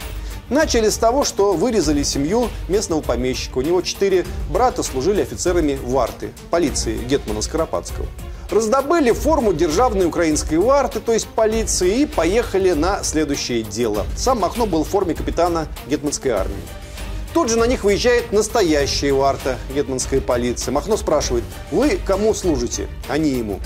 Начали 0.50 0.90
с 0.90 0.98
того, 0.98 1.24
что 1.24 1.54
вырезали 1.54 2.04
семью 2.04 2.50
местного 2.70 3.02
помещика. 3.02 3.58
У 3.58 3.62
него 3.62 3.82
четыре 3.82 4.25
брата 4.50 4.84
служили 4.84 5.22
офицерами 5.22 5.80
варты, 5.84 6.32
полиции 6.52 6.98
Гетмана 6.98 7.42
Скоропадского 7.42 8.06
раздобыли 8.52 9.12
форму 9.12 9.54
державной 9.54 10.06
украинской 10.06 10.56
варты, 10.56 11.00
то 11.00 11.14
есть 11.14 11.28
полиции, 11.28 12.02
и 12.02 12.06
поехали 12.06 12.72
на 12.72 13.04
следующее 13.04 13.64
дело. 13.64 14.06
Сам 14.16 14.40
Махно 14.40 14.66
был 14.66 14.84
в 14.84 14.88
форме 14.88 15.14
капитана 15.16 15.68
гетманской 15.88 16.32
армии. 16.32 16.56
Тут 17.34 17.50
же 17.50 17.58
на 17.58 17.66
них 17.66 17.84
выезжает 17.84 18.32
настоящая 18.32 19.12
варта, 19.12 19.58
гетманская 19.74 20.22
полиция. 20.22 20.72
Махно 20.72 20.96
спрашивает, 20.96 21.44
вы 21.72 22.00
кому 22.06 22.34
служите? 22.34 22.88
Они 23.10 23.32
ему. 23.32 23.60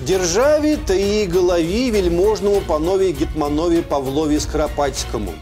Державе 0.00 0.76
та 0.76 0.94
и 0.94 1.26
голови 1.26 1.90
вельможному 1.90 2.60
панове 2.62 3.12
Гетманове 3.12 3.82
Павлове 3.82 4.40
Скоропадскому. 4.40 5.32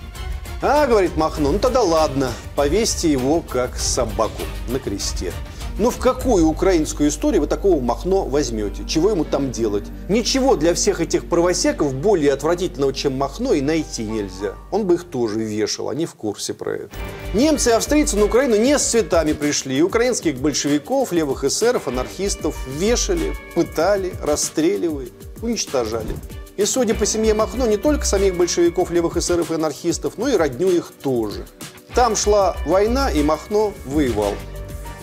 А, 0.63 0.87
говорит 0.87 1.17
Махно, 1.17 1.53
ну 1.53 1.59
тогда 1.59 1.81
ладно, 1.81 2.33
повесьте 2.55 3.11
его 3.11 3.41
как 3.41 3.79
собаку 3.79 4.43
на 4.69 4.79
кресте. 4.79 5.33
Но 5.79 5.85
ну, 5.85 5.91
в 5.91 5.97
какую 5.97 6.47
украинскую 6.47 7.09
историю 7.09 7.41
вы 7.41 7.47
такого 7.47 7.81
Махно 7.81 8.27
возьмете? 8.27 8.85
Чего 8.87 9.09
ему 9.09 9.25
там 9.25 9.51
делать? 9.51 9.85
Ничего 10.11 10.57
для 10.57 10.75
всех 10.75 11.01
этих 11.01 11.27
правосеков 11.27 11.95
более 11.95 12.35
отвратительного, 12.35 12.93
чем 12.93 13.17
Махно, 13.17 13.55
и 13.55 13.63
найти 13.63 14.03
нельзя. 14.03 14.57
Он 14.71 14.85
бы 14.85 14.95
их 14.95 15.05
тоже 15.05 15.41
вешал, 15.41 15.89
они 15.89 16.05
в 16.05 16.13
курсе 16.13 16.53
про 16.53 16.73
это. 16.73 16.91
Немцы 17.33 17.71
и 17.71 17.73
австрийцы 17.73 18.19
на 18.19 18.27
Украину 18.27 18.57
не 18.57 18.79
с 18.79 18.83
цветами 18.83 19.33
пришли. 19.33 19.79
И 19.79 19.83
украинских 19.83 20.37
большевиков, 20.37 21.13
левых 21.13 21.45
эсеров, 21.45 21.89
анархистов 21.89 22.55
вешали, 22.69 23.33
пытали, 23.55 24.13
расстреливали, 24.23 25.11
уничтожали. 25.41 26.15
И 26.61 26.67
судя 26.67 26.95
по 26.95 27.07
семье 27.07 27.33
Махно, 27.33 27.67
не 27.67 27.79
только 27.79 28.05
самих 28.05 28.37
большевиков, 28.37 28.91
левых 28.91 29.17
эсеров 29.17 29.51
и 29.51 29.55
анархистов, 29.55 30.19
но 30.19 30.29
и 30.29 30.37
родню 30.37 30.69
их 30.69 30.93
тоже. 31.03 31.47
Там 31.95 32.15
шла 32.15 32.55
война, 32.67 33.11
и 33.11 33.23
Махно 33.23 33.73
воевал. 33.87 34.35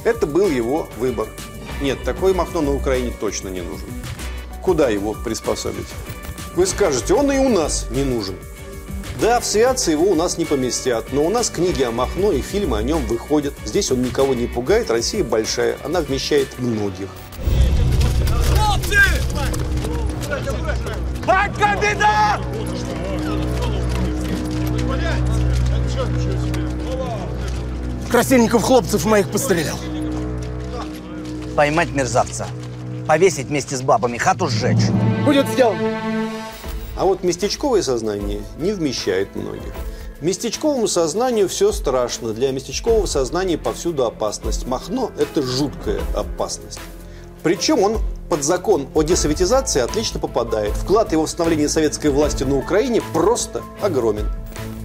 Это 0.03 0.27
был 0.27 0.49
его 0.49 0.87
выбор. 0.99 1.27
Нет, 1.81 1.97
такой 2.05 2.35
Махно 2.35 2.61
на 2.61 2.75
Украине 2.75 3.11
точно 3.19 3.47
не 3.47 3.61
нужен. 3.61 3.87
Куда 4.61 4.89
его 4.89 5.15
приспособить? 5.15 5.87
Вы 6.55 6.67
скажете, 6.67 7.15
он 7.15 7.31
и 7.31 7.39
у 7.39 7.49
нас 7.49 7.87
не 7.89 8.03
нужен. 8.03 8.35
Да, 9.19 9.39
в 9.39 9.45
Святце 9.45 9.93
его 9.93 10.11
у 10.11 10.13
нас 10.13 10.37
не 10.37 10.45
поместят, 10.45 11.11
но 11.11 11.25
у 11.25 11.29
нас 11.31 11.49
книги 11.49 11.81
о 11.81 11.89
Махно 11.89 12.33
и 12.33 12.41
фильмы 12.41 12.77
о 12.77 12.83
нем 12.83 13.03
выходят. 13.07 13.55
Здесь 13.65 13.89
он 13.89 14.03
никого 14.03 14.35
не 14.35 14.45
пугает, 14.45 14.91
Россия 14.91 15.23
большая, 15.23 15.79
она 15.83 16.01
вмещает 16.01 16.59
многих. 16.59 17.09
Хлопці! 18.29 18.97
Батька 21.27 21.75
біда! 21.81 22.39
Красильников 28.09 28.63
хлопцев 28.63 29.05
моих 29.05 29.29
пострелял. 29.29 29.75
Поймать 31.57 31.89
мерзавца. 31.89 32.47
Повесить 33.07 33.47
вместе 33.47 33.75
с 33.75 33.81
бабами, 33.81 34.17
хату 34.17 34.47
сжечь. 34.47 34.89
Будет 35.25 35.49
сделано. 35.49 35.99
А 36.95 37.03
вот 37.03 37.23
местечковое 37.23 37.81
сознание 37.81 38.39
не 38.57 38.71
вмещает 38.71 39.35
многих. 39.35 39.73
Местечковому 40.21 40.87
сознанию 40.87 41.49
все 41.49 41.73
страшно. 41.73 42.31
Для 42.31 42.51
местечкового 42.51 43.05
сознания 43.05 43.57
повсюду 43.57 44.05
опасность. 44.05 44.65
Махно– 44.65 45.11
это 45.19 45.41
жуткая 45.41 45.99
опасность. 46.15 46.79
Причем 47.43 47.79
он 47.83 47.97
под 48.29 48.43
закон 48.43 48.87
о 48.93 49.03
десоветизации 49.03 49.81
отлично 49.81 50.19
попадает. 50.19 50.73
Вклад 50.73 51.11
его 51.11 51.25
в 51.25 51.29
становление 51.29 51.69
советской 51.69 52.11
власти 52.11 52.43
на 52.43 52.57
Украине 52.57 53.01
просто 53.13 53.61
огромен. 53.81 54.27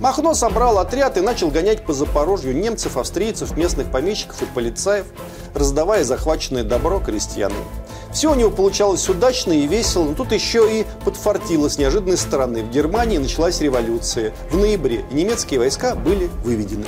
Махно 0.01 0.35
собрал 0.35 0.79
отряд 0.79 1.17
и 1.17 1.21
начал 1.21 1.49
гонять 1.49 1.87
по 1.87 1.93
Запорожью 1.93 2.57
немцев, 2.57 2.97
австрийцев, 2.97 3.57
местных 3.57 3.91
помещиков 3.91 4.43
и 4.43 4.47
полицаев, 4.47 5.07
раздавая 5.55 6.03
захваченное 6.03 6.65
добро 6.65 6.99
крестьянам. 6.99 7.63
Все 8.13 8.31
у 8.31 8.35
него 8.35 8.51
получалось 8.51 9.09
удачно 9.09 9.53
и 9.53 9.67
весело, 9.67 10.05
но 10.05 10.15
тут 10.15 10.33
еще 10.33 10.81
и 10.81 10.87
подфартило 11.05 11.69
с 11.69 11.79
неожиданной 11.79 12.19
стороны. 12.19 12.63
В 12.63 12.71
Германии 12.71 13.19
началась 13.19 13.61
революция. 13.61 14.35
В 14.51 14.57
ноябре 14.59 15.05
немецкие 15.13 15.61
войска 15.61 15.95
были 15.95 16.29
выведены. 16.45 16.85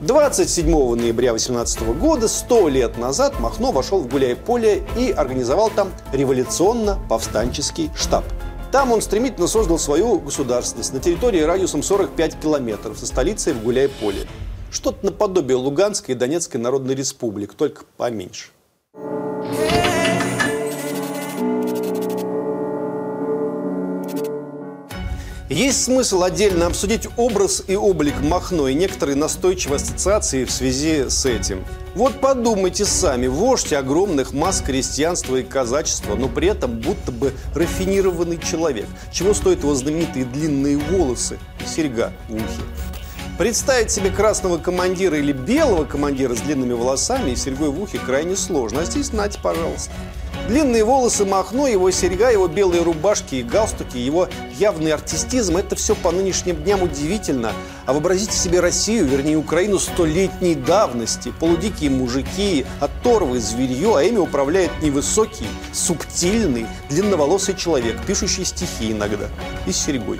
27 0.00 0.94
ноября 0.94 1.34
18 1.34 1.82
года, 1.98 2.26
100 2.26 2.68
лет 2.70 2.96
назад, 2.96 3.38
Махно 3.38 3.70
вошел 3.70 4.00
в 4.00 4.08
Гуляй-Поле 4.08 4.82
и 4.96 5.10
организовал 5.10 5.68
там 5.68 5.92
революционно-повстанческий 6.14 7.90
штаб. 7.94 8.24
Там 8.72 8.92
он 8.92 9.02
стремительно 9.02 9.46
создал 9.46 9.78
свою 9.78 10.18
государственность 10.18 10.94
на 10.94 11.00
территории 11.00 11.40
радиусом 11.40 11.82
45 11.82 12.40
километров 12.40 12.98
со 12.98 13.04
столицей 13.04 13.52
в 13.52 13.62
Гуляй-Поле. 13.62 14.26
Что-то 14.70 15.04
наподобие 15.04 15.58
Луганской 15.58 16.14
и 16.14 16.18
Донецкой 16.18 16.62
Народной 16.62 16.94
Республик, 16.94 17.52
только 17.52 17.84
поменьше. 17.98 18.46
Есть 25.50 25.82
смысл 25.82 26.22
отдельно 26.22 26.66
обсудить 26.66 27.08
образ 27.16 27.64
и 27.66 27.74
облик 27.74 28.14
Махно 28.22 28.68
и 28.68 28.74
некоторые 28.74 29.16
настойчивые 29.16 29.78
ассоциации 29.78 30.44
в 30.44 30.50
связи 30.52 31.08
с 31.08 31.26
этим. 31.26 31.64
Вот 31.96 32.20
подумайте 32.20 32.84
сами, 32.84 33.26
вождь 33.26 33.72
огромных 33.72 34.32
масс 34.32 34.60
крестьянства 34.60 35.34
и 35.34 35.42
казачества, 35.42 36.14
но 36.14 36.28
при 36.28 36.46
этом 36.46 36.78
будто 36.78 37.10
бы 37.10 37.32
рафинированный 37.52 38.38
человек. 38.38 38.86
Чего 39.12 39.34
стоят 39.34 39.64
его 39.64 39.74
знаменитые 39.74 40.24
длинные 40.24 40.76
волосы 40.76 41.40
серьга 41.66 42.12
в 42.28 42.36
ухе. 42.36 42.62
Представить 43.36 43.90
себе 43.90 44.10
красного 44.10 44.56
командира 44.58 45.18
или 45.18 45.32
белого 45.32 45.84
командира 45.84 46.36
с 46.36 46.40
длинными 46.42 46.74
волосами 46.74 47.32
и 47.32 47.36
серьгой 47.36 47.70
в 47.70 47.82
ухе 47.82 47.98
крайне 47.98 48.36
сложно. 48.36 48.82
А 48.82 48.84
здесь 48.84 49.12
нате, 49.12 49.40
пожалуйста. 49.42 49.90
Длинные 50.50 50.82
волосы 50.82 51.24
Махно, 51.24 51.68
его 51.68 51.92
серьга, 51.92 52.28
его 52.30 52.48
белые 52.48 52.82
рубашки 52.82 53.36
и 53.36 53.42
галстуки, 53.44 53.98
его 53.98 54.28
явный 54.58 54.90
артистизм– 54.90 55.56
это 55.58 55.76
все 55.76 55.94
по 55.94 56.10
нынешним 56.10 56.56
дням 56.56 56.82
удивительно. 56.82 57.52
А 57.86 57.92
вообразите 57.92 58.32
себе 58.32 58.58
Россию, 58.58 59.06
вернее 59.06 59.36
Украину 59.36 59.78
столетней 59.78 60.56
давности. 60.56 61.32
Полудикие 61.38 61.90
мужики, 61.90 62.66
оторвы, 62.80 63.38
зверье, 63.38 63.96
а 63.96 64.02
ими 64.02 64.16
управляет 64.16 64.72
невысокий, 64.82 65.46
субтильный, 65.72 66.66
длинноволосый 66.88 67.54
человек, 67.54 68.04
пишущий 68.04 68.44
стихи 68.44 68.90
иногда 68.90 69.28
и 69.68 69.70
с 69.70 69.76
серьгой. 69.76 70.18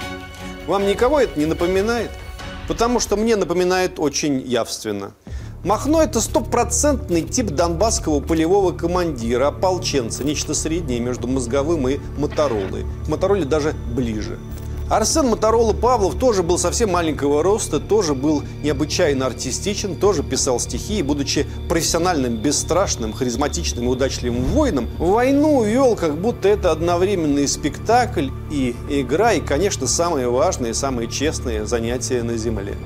Вам 0.68 0.86
никого 0.86 1.18
это 1.18 1.36
не 1.40 1.46
напоминает? 1.46 2.12
Потому 2.68 3.00
что 3.00 3.16
мне 3.16 3.34
напоминает 3.34 3.98
очень 3.98 4.40
явственно. 4.42 5.12
Махно– 5.62 6.00
это 6.02 6.22
стопроцентный 6.22 7.20
тип 7.20 7.48
донбасского 7.48 8.20
полевого 8.20 8.72
командира, 8.72 9.48
ополченца, 9.48 10.24
нечто 10.24 10.54
среднее 10.54 11.00
между 11.00 11.28
мозговым 11.28 11.86
и 11.86 11.98
Моторолой. 12.16 12.86
К 13.04 13.08
Мотороле 13.08 13.44
даже 13.44 13.74
ближе. 13.94 14.38
Арсен 14.88 15.28
Моторола 15.28 15.74
Павлов 15.74 16.18
тоже 16.18 16.42
был 16.42 16.56
совсем 16.56 16.90
маленького 16.92 17.42
роста, 17.42 17.78
тоже 17.78 18.14
был 18.14 18.42
необычайно 18.62 19.26
артистичен, 19.26 19.96
тоже 19.96 20.22
писал 20.22 20.58
стихи 20.58 20.98
и, 20.98 21.02
будучи 21.02 21.46
профессиональным, 21.68 22.38
бесстрашным, 22.38 23.12
харизматичным 23.12 23.84
и 23.84 23.88
удачливым 23.88 24.42
воином, 24.44 24.88
войну 24.98 25.62
вел, 25.62 25.94
как 25.94 26.16
будто 26.16 26.48
это 26.48 26.72
одновременный 26.72 27.46
спектакль 27.46 28.30
и 28.50 28.74
игра, 28.88 29.34
и, 29.34 29.40
конечно, 29.40 29.86
самые 29.86 30.30
важные, 30.30 30.72
самые 30.72 31.08
честные 31.08 31.66
занятия 31.66 32.22
на 32.22 32.38
земле. 32.38 32.76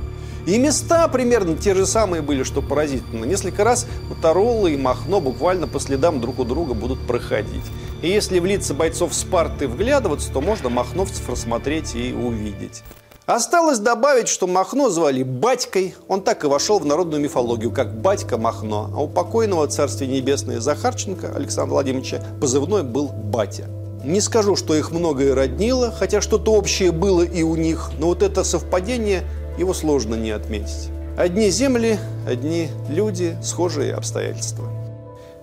И 0.47 0.59
места 0.59 1.09
примерно 1.09 1.57
те 1.57 1.75
же 1.75 1.87
самые 1.87 2.21
были, 2.21 2.43
что 2.43 2.61
поразительно. 2.61 3.25
Несколько 3.25 3.65
раз 3.65 3.87
Моторолла 4.09 4.67
и 4.67 4.77
Махно 4.77 5.21
буквально 5.21 5.67
по 5.67 5.81
следам 5.81 6.21
друг 6.21 6.39
у 6.39 6.45
друга 6.45 6.75
будут 6.75 7.07
проходить. 7.07 7.65
И 8.03 8.09
если 8.09 8.39
в 8.39 8.45
лица 8.45 8.75
бойцов 8.75 9.15
Спарты 9.15 9.67
вглядываться, 9.67 10.31
то 10.31 10.43
можно 10.43 10.69
махновцев 10.69 11.29
рассмотреть 11.29 11.95
и 11.95 12.13
увидеть. 12.13 12.83
Осталось 13.25 13.79
добавить, 13.79 14.29
что 14.29 14.47
Махно 14.47 14.91
звали 14.91 15.23
Батькой. 15.23 15.95
Он 16.09 16.21
так 16.21 16.45
и 16.45 16.47
вошел 16.47 16.79
в 16.79 16.85
народную 16.85 17.23
мифологию, 17.23 17.71
как 17.71 18.03
Батька 18.03 18.37
Махно. 18.37 18.91
А 18.95 19.01
у 19.01 19.09
покойного 19.09 19.67
Царствия 19.67 20.07
Небесное 20.07 20.61
Захарченко 20.61 21.33
Александра 21.35 21.73
Владимировича 21.73 22.23
позывной 22.39 22.83
был 22.83 23.09
Батя. 23.09 23.67
Не 24.05 24.21
скажу, 24.21 24.57
что 24.57 24.75
их 24.75 24.91
многое 24.91 25.35
роднило, 25.35 25.91
хотя 25.91 26.21
что-то 26.21 26.53
общее 26.53 26.93
было 26.93 27.23
и 27.23 27.43
у 27.43 27.57
них, 27.57 27.91
но 27.99 28.09
вот 28.09 28.23
это 28.23 28.45
совпадение 28.45 29.25
его 29.59 29.75
сложно 29.75 30.15
не 30.15 30.31
отметить. 30.31 30.91
Одни 31.17 31.49
земли, 31.51 31.99
одни 32.27 32.71
люди, 32.89 33.37
схожие 33.43 33.95
обстоятельства. 33.95 34.65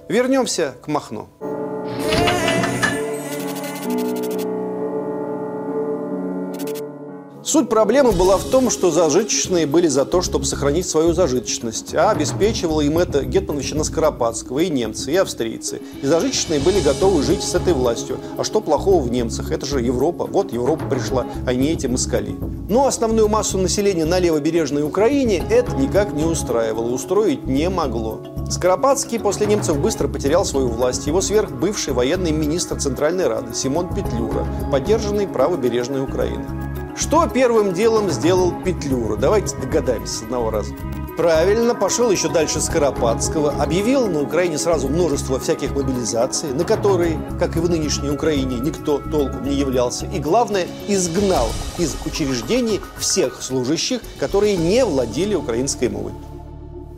Вернемся 0.10 0.74
к 0.82 0.88
Махно. 0.88 1.30
Суть 7.52 7.68
проблемы 7.68 8.14
была 8.14 8.38
в 8.38 8.46
том, 8.46 8.70
что 8.70 8.92
зажиточные 8.92 9.68
были 9.68 9.88
за 9.88 10.06
то, 10.06 10.22
чтобы 10.22 10.46
сохранить 10.46 10.88
свою 10.88 11.12
зажиточность, 11.12 11.94
а 11.94 12.12
обеспечивала 12.12 12.80
им 12.80 12.98
это 12.98 13.26
Гетмановича 13.26 13.84
Скоропадского, 13.84 14.60
и 14.60 14.70
немцы, 14.70 15.12
и 15.12 15.18
австрийцы. 15.18 15.82
И 16.02 16.08
зажиточные 16.08 16.62
были 16.62 16.80
готовы 16.80 17.22
жить 17.24 17.44
с 17.44 17.54
этой 17.54 17.74
властью. 17.74 18.20
А 18.38 18.46
что 18.46 18.62
плохого 18.62 19.04
в 19.04 19.12
немцах? 19.12 19.52
Это 19.52 19.66
же 19.66 19.82
Европа. 19.82 20.28
Вот 20.28 20.54
Европа 20.54 20.86
пришла, 20.86 21.26
а 21.46 21.54
не 21.54 21.74
эти 21.74 21.88
москали. 21.88 22.38
Но 22.70 22.88
основную 22.88 23.28
массу 23.28 23.58
населения 23.58 24.06
на 24.06 24.20
левобережной 24.20 24.84
Украине 24.84 25.44
это 25.50 25.76
никак 25.76 26.14
не 26.14 26.24
устраивало, 26.24 26.90
устроить 26.90 27.44
не 27.44 27.70
могло. 27.70 28.22
Скоропадский 28.50 29.20
после 29.20 29.46
немцев 29.46 29.78
быстро 29.78 30.08
потерял 30.08 30.46
свою 30.46 30.70
власть. 30.70 31.06
Его 31.06 31.20
сверх 31.20 31.52
бывший 31.52 31.92
военный 31.92 32.32
министр 32.32 32.80
Центральной 32.80 33.28
Рады 33.28 33.54
Симон 33.54 33.94
Петлюра, 33.94 34.48
поддержанный 34.72 35.28
правобережной 35.28 36.02
Украины. 36.02 36.71
Что 36.96 37.28
первым 37.28 37.74
делом 37.74 38.10
сделал 38.10 38.54
Петлюра? 38.64 39.16
Давайте 39.16 39.56
догадаемся 39.58 40.20
с 40.20 40.22
одного 40.24 40.52
раза. 40.52 40.74
Правильно, 41.18 41.76
пошел 41.76 42.12
еще 42.12 42.30
дальше 42.30 42.62
Скоропадского, 42.62 43.52
объявил 43.62 44.08
на 44.08 44.22
Украине 44.22 44.58
сразу 44.58 44.88
множество 44.88 45.40
всяких 45.40 45.72
мобилизаций, 45.72 46.50
на 46.50 46.64
которые, 46.64 47.20
как 47.40 47.56
и 47.56 47.60
в 47.60 47.70
нынешней 47.70 48.10
Украине, 48.10 48.60
никто 48.60 49.00
толком 49.00 49.44
не 49.44 49.56
являлся. 49.56 50.06
И 50.08 50.20
главное, 50.20 50.68
изгнал 50.88 51.48
из 51.78 51.96
учреждений 52.06 52.82
всех 52.98 53.42
служащих, 53.42 54.02
которые 54.20 54.58
не 54.58 54.84
владели 54.86 55.36
украинской 55.36 55.90
мовой. 55.90 56.14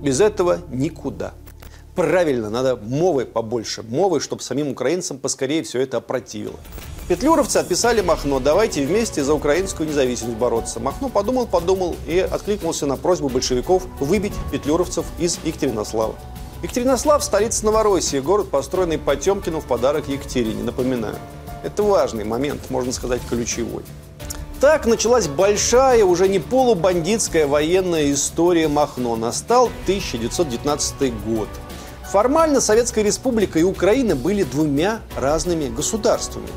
Без 0.02 0.22
этого 0.22 0.60
никуда. 0.70 1.34
Правильно, 1.96 2.50
надо 2.50 2.76
мовы 2.76 3.26
побольше, 3.26 3.84
мовы, 3.84 4.20
чтобы 4.20 4.42
самим 4.42 4.70
украинцам 4.70 5.18
поскорее 5.18 5.64
все 5.64 5.82
это 5.82 5.98
опротивило. 5.98 6.60
Петлюровцы 7.10 7.58
отписали 7.58 8.00
Махно, 8.00 8.40
давайте 8.40 8.86
вместе 8.86 9.26
за 9.26 9.34
украинскую 9.34 9.90
независимость 9.90 10.38
бороться. 10.38 10.80
Махно 10.80 11.10
подумал, 11.10 11.46
подумал 11.46 11.98
и 12.08 12.18
откликнулся 12.20 12.86
на 12.86 12.96
просьбу 12.96 13.28
большевиков 13.28 13.84
выбить 14.00 14.32
петлюровцев 14.54 15.06
из 15.20 15.38
Екатеринослава. 15.44 16.16
Екатеринослав– 16.62 17.22
столица 17.26 17.66
Новороссии, 17.66 18.20
город, 18.20 18.50
построенный 18.50 18.98
Потемкину 18.98 19.60
в 19.60 19.66
подарок 19.66 20.08
Екатерине, 20.08 20.64
напоминаю. 20.64 21.18
Это 21.62 21.84
важный 21.84 22.24
момент, 22.24 22.70
можно 22.70 22.94
сказать, 22.94 23.22
ключевой. 23.30 23.84
Так 24.62 24.86
началась 24.86 25.28
большая, 25.28 26.06
уже 26.06 26.30
не 26.30 26.40
полубандитская 26.40 27.48
военная 27.48 28.14
история 28.14 28.70
Махно. 28.70 29.18
Настал 29.18 29.66
1919 29.84 31.14
год. 31.26 31.50
Формально 32.10 32.62
Советская 32.62 33.04
Республика 33.04 33.60
и 33.60 33.64
Украина 33.64 34.16
были 34.16 34.44
двумя 34.44 35.02
разными 35.18 35.68
государствами. 35.68 36.48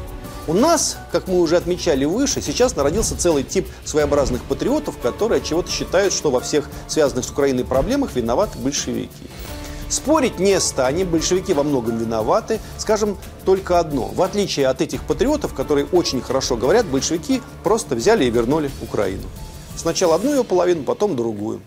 У 0.49 0.55
нас, 0.55 0.97
как 1.11 1.27
мы 1.27 1.41
уже 1.41 1.57
отмечали 1.57 2.05
выше, 2.05 2.41
сейчас 2.41 2.77
народился 2.77 3.19
целый 3.19 3.43
тип 3.43 3.67
своеобразных 3.85 4.43
патриотов, 4.45 4.97
которые 4.99 5.41
от 5.41 5.45
чего-то 5.45 5.71
считают, 5.71 6.13
что 6.13 6.31
во 6.31 6.39
всех 6.41 6.71
связанных 6.87 7.25
с 7.25 7.31
Украиной 7.31 7.65
проблемах 7.65 8.15
виноваты 8.15 8.57
большевики. 8.59 9.11
Спорить 9.89 10.39
не 10.39 10.61
станем, 10.61 11.09
большевики 11.11 11.53
во 11.53 11.65
многом 11.65 11.99
виноваты. 11.99 12.61
Скажем 12.79 13.17
только 13.45 13.81
одно. 13.81 14.07
В 14.07 14.23
отличие 14.23 14.69
от 14.69 14.81
этих 14.81 15.03
патриотов, 15.03 15.53
которые 15.53 15.87
очень 15.87 16.21
хорошо 16.21 16.57
говорят, 16.57 16.87
большевики 16.87 17.43
просто 17.65 17.97
взяли 17.97 18.25
и 18.25 18.31
вернули 18.31 18.71
Украину. 18.83 19.25
Сначала 19.77 20.15
одну 20.15 20.31
ее 20.31 20.45
половину, 20.45 20.85
потом 20.85 21.17
другую. 21.17 21.61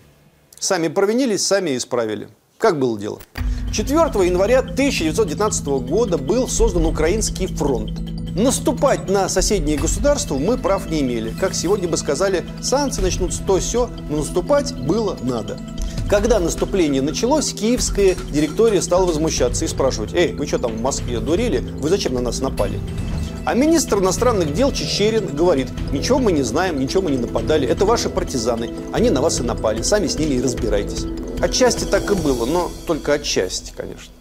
Сами 0.58 0.88
провинились, 0.88 1.46
сами 1.46 1.76
исправили. 1.76 2.28
Как 2.58 2.78
было 2.78 2.98
дело? 2.98 3.20
4 3.72 3.98
января 4.26 4.58
1919 4.60 5.66
года 5.66 6.18
был 6.18 6.48
создан 6.48 6.86
Украинский 6.86 7.46
фронт. 7.46 8.19
Наступать 8.34 9.10
на 9.10 9.28
соседние 9.28 9.76
государства 9.76 10.36
мы 10.36 10.56
прав 10.56 10.88
не 10.88 11.00
имели. 11.00 11.34
Как 11.40 11.52
сегодня 11.52 11.88
бы 11.88 11.96
сказали, 11.96 12.44
санкции 12.62 13.02
начнут 13.02 13.32
то 13.44 13.58
все, 13.58 13.90
но 14.08 14.18
наступать 14.18 14.72
было 14.74 15.16
надо. 15.22 15.58
Когда 16.08 16.38
наступление 16.38 17.02
началось, 17.02 17.52
киевская 17.52 18.16
директория 18.32 18.82
стала 18.82 19.04
возмущаться 19.04 19.64
и 19.64 19.68
спрашивать, 19.68 20.14
«Эй, 20.14 20.32
вы 20.32 20.46
что 20.46 20.58
там 20.58 20.76
в 20.76 20.80
Москве 20.80 21.18
дурели? 21.18 21.58
Вы 21.58 21.88
зачем 21.88 22.14
на 22.14 22.20
нас 22.20 22.40
напали?» 22.40 22.78
А 23.44 23.54
министр 23.54 23.98
иностранных 23.98 24.52
дел 24.52 24.70
Чечерин 24.70 25.26
говорит, 25.34 25.68
ничего 25.92 26.18
мы 26.18 26.30
не 26.30 26.42
знаем, 26.42 26.78
ничего 26.78 27.02
мы 27.02 27.10
не 27.10 27.18
нападали, 27.18 27.66
это 27.66 27.84
ваши 27.84 28.10
партизаны, 28.10 28.70
они 28.92 29.10
на 29.10 29.22
вас 29.22 29.40
и 29.40 29.42
напали, 29.42 29.82
сами 29.82 30.06
с 30.06 30.18
ними 30.18 30.34
и 30.34 30.42
разбирайтесь. 30.42 31.06
Отчасти 31.40 31.84
так 31.84 32.10
и 32.10 32.14
было, 32.14 32.44
но 32.44 32.70
только 32.86 33.14
отчасти, 33.14 33.72
конечно. 33.74 34.12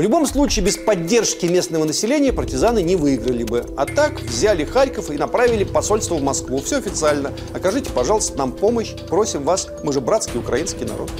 В 0.00 0.02
любом 0.02 0.24
случае, 0.24 0.64
без 0.64 0.78
поддержки 0.78 1.44
местного 1.44 1.84
населения 1.84 2.32
партизаны 2.32 2.82
не 2.82 2.96
выиграли 2.96 3.44
бы. 3.44 3.66
А 3.76 3.84
так 3.84 4.18
взяли 4.22 4.64
Харьков 4.64 5.10
и 5.10 5.18
направили 5.18 5.62
посольство 5.62 6.14
в 6.14 6.22
Москву. 6.22 6.62
Все 6.62 6.78
официально. 6.78 7.32
Окажите, 7.52 7.90
пожалуйста, 7.92 8.38
нам 8.38 8.52
помощь. 8.52 8.94
Просим 9.10 9.42
вас. 9.42 9.68
Мы 9.84 9.92
же 9.92 10.00
братский 10.00 10.40
украинский 10.40 10.86
народ. 10.86 11.10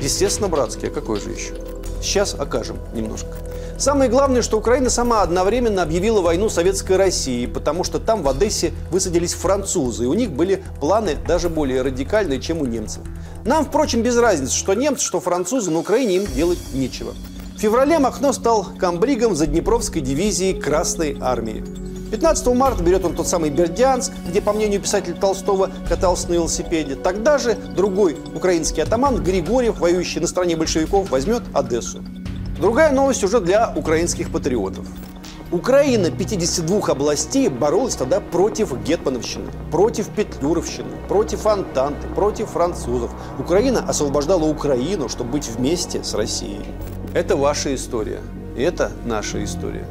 Естественно, 0.00 0.46
братский. 0.46 0.86
А 0.86 0.90
какой 0.92 1.18
же 1.18 1.30
еще? 1.30 1.54
Сейчас 2.00 2.36
окажем 2.38 2.78
немножко. 2.94 3.26
Самое 3.76 4.08
главное, 4.08 4.42
что 4.42 4.58
Украина 4.58 4.88
сама 4.88 5.22
одновременно 5.22 5.82
объявила 5.82 6.20
войну 6.20 6.48
Советской 6.48 6.96
России, 6.96 7.46
потому 7.46 7.82
что 7.82 7.98
там 7.98 8.22
в 8.22 8.28
Одессе 8.28 8.72
высадились 8.92 9.34
французы, 9.34 10.04
и 10.04 10.06
у 10.06 10.14
них 10.14 10.30
были 10.30 10.62
планы 10.78 11.16
даже 11.26 11.48
более 11.48 11.82
радикальные, 11.82 12.40
чем 12.40 12.60
у 12.60 12.66
немцев. 12.66 13.02
Нам, 13.44 13.64
впрочем, 13.64 14.02
без 14.02 14.16
разницы, 14.16 14.54
что 14.54 14.74
немцы, 14.74 15.04
что 15.04 15.18
французы, 15.18 15.72
на 15.72 15.80
Украине 15.80 16.18
им 16.18 16.26
делать 16.26 16.60
нечего. 16.72 17.14
В 17.58 17.60
феврале 17.60 17.98
Махно 17.98 18.32
стал 18.32 18.68
комбригом 18.78 19.34
Заднепровской 19.34 20.00
дивизии 20.00 20.52
Красной 20.52 21.18
Армии. 21.20 21.64
15 22.12 22.46
марта 22.54 22.84
берет 22.84 23.04
он 23.04 23.16
тот 23.16 23.26
самый 23.26 23.50
Бердянск, 23.50 24.12
где, 24.28 24.40
по 24.40 24.52
мнению 24.52 24.80
писателя 24.80 25.14
Толстого, 25.14 25.68
катался 25.88 26.28
на 26.28 26.34
велосипеде. 26.34 26.94
Тогда 26.94 27.36
же 27.36 27.56
другой 27.74 28.16
украинский 28.32 28.80
атаман 28.80 29.24
Григорьев, 29.24 29.80
воюющий 29.80 30.20
на 30.20 30.28
стороне 30.28 30.54
большевиков, 30.54 31.10
возьмет 31.10 31.42
Одессу. 31.52 32.00
Другая 32.60 32.92
новость 32.92 33.24
уже 33.24 33.40
для 33.40 33.72
украинских 33.74 34.30
патриотов. 34.30 34.86
Украина 35.50 36.10
52 36.10 36.88
областей 36.88 37.48
боролась 37.48 37.96
тогда 37.96 38.20
против 38.20 38.78
гетмановщины, 38.82 39.50
против 39.70 40.08
петлюровщины, 40.10 40.90
против 41.08 41.46
Антанты, 41.46 42.06
против 42.08 42.50
французов. 42.50 43.10
Украина 43.38 43.82
освобождала 43.88 44.44
Украину, 44.44 45.08
чтобы 45.08 45.30
быть 45.32 45.48
вместе 45.48 46.04
с 46.04 46.12
Россией. 46.12 46.66
Это 47.14 47.34
ваша 47.34 47.74
история. 47.74 48.20
И 48.58 48.62
это 48.62 48.92
наша 49.06 49.42
история. 49.42 49.86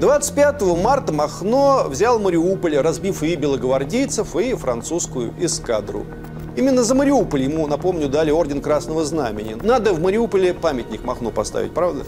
25 0.00 0.62
марта 0.82 1.12
Махно 1.12 1.84
взял 1.88 2.18
Мариуполь, 2.18 2.78
разбив 2.78 3.22
и 3.22 3.36
белогвардейцев, 3.36 4.34
и 4.36 4.54
французскую 4.54 5.34
эскадру. 5.38 6.06
Именно 6.56 6.84
за 6.84 6.94
Мариуполь 6.94 7.42
ему, 7.42 7.66
напомню, 7.66 8.08
дали 8.08 8.30
орден 8.30 8.62
Красного 8.62 9.04
Знамени. 9.04 9.58
Надо 9.62 9.92
в 9.92 10.00
Мариуполе 10.00 10.54
памятник 10.54 11.04
Махно 11.04 11.30
поставить, 11.30 11.74
правда? 11.74 12.04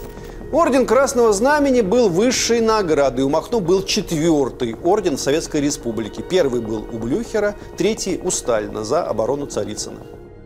Орден 0.51 0.87
Красного 0.87 1.31
Знамени 1.31 1.81
был 1.81 2.09
высшей 2.09 2.59
наградой. 2.59 3.23
У 3.23 3.29
Махно 3.29 3.59
был 3.59 3.83
четвертый 3.83 4.75
орден 4.83 5.15
Советской 5.15 5.61
Республики. 5.61 6.23
Первый 6.27 6.59
был 6.59 6.87
у 6.91 6.97
Блюхера, 6.97 7.53
третий 7.77 8.19
у 8.23 8.31
Сталина 8.31 8.83
за 8.83 9.03
оборону 9.03 9.45
Царицына. 9.45 9.99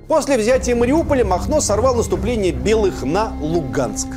После 0.10 0.38
взятия 0.38 0.76
Мариуполя 0.76 1.24
Махно 1.24 1.62
сорвал 1.62 1.96
наступление 1.96 2.52
белых 2.52 3.04
на 3.04 3.32
Луганск. 3.40 4.08